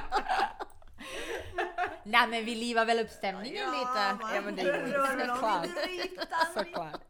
[2.10, 4.18] Nej men vi livar väl upp stämningen lite.
[4.34, 5.66] Ja men det gjorde såklart.
[6.54, 7.00] Såklart.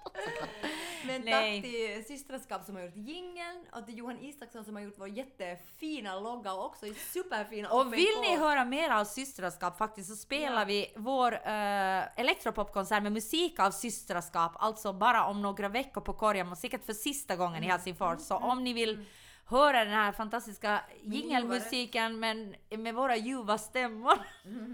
[1.06, 1.62] Men Nej.
[1.62, 5.08] tack till Systraskap som har gjort jingeln och till Johan Isaksson som har gjort vår
[5.08, 10.58] jättefina logga och också superfina Och vill ni höra mer av systraskap faktiskt så spelar
[10.60, 10.64] Ja.
[10.64, 16.52] vi vår uh, elektropopkonsert med musik av systraskap, alltså bara om några veckor på Korgen
[16.52, 17.68] och säkert för sista gången Mm.
[17.68, 18.20] i Helsingfors.
[18.20, 19.04] Så om ni vill
[19.50, 24.18] höra den här fantastiska jingelmusiken men med våra ljuva stämmor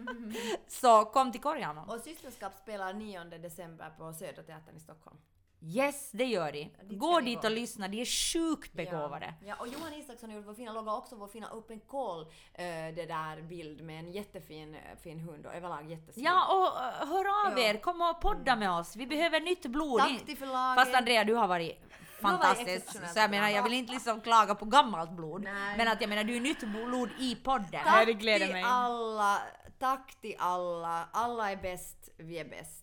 [0.68, 1.78] så kom till Korgen.
[1.78, 5.16] Och Systraskap spelar 9 december på Södra Teatern i Stockholm.
[5.62, 6.58] Yes, det gör de.
[6.82, 9.34] dit Gå dit och lyssna, de är sjukt begåvade.
[9.40, 12.20] Ja, ja, och Johan Isaksson gjort vår fina logga också, vår fina open call,
[12.54, 16.26] eh, det där bild med en jättefin eh, fin hund och överlag jättesnygg.
[16.26, 17.64] Ja, och eh, hör av Ja.
[17.64, 18.96] er, kom och podda med oss.
[18.96, 20.00] Vi behöver nytt blod.
[20.00, 20.84] Tack till förlaget.
[20.84, 21.80] Fast Andrea, du har varit
[22.22, 22.76] har varit fantastisk.
[22.76, 25.42] exceptionellt Så jag menar, jag vill inte liksom klaga på gammalt blod.
[25.42, 25.76] Nej.
[25.76, 27.80] Men att jag menar, du är nytt blod i podden.
[27.84, 29.38] Tack till alla,
[29.78, 32.82] tack till alla, alla är bäst, vi är bäst.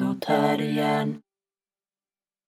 [0.02, 0.20] och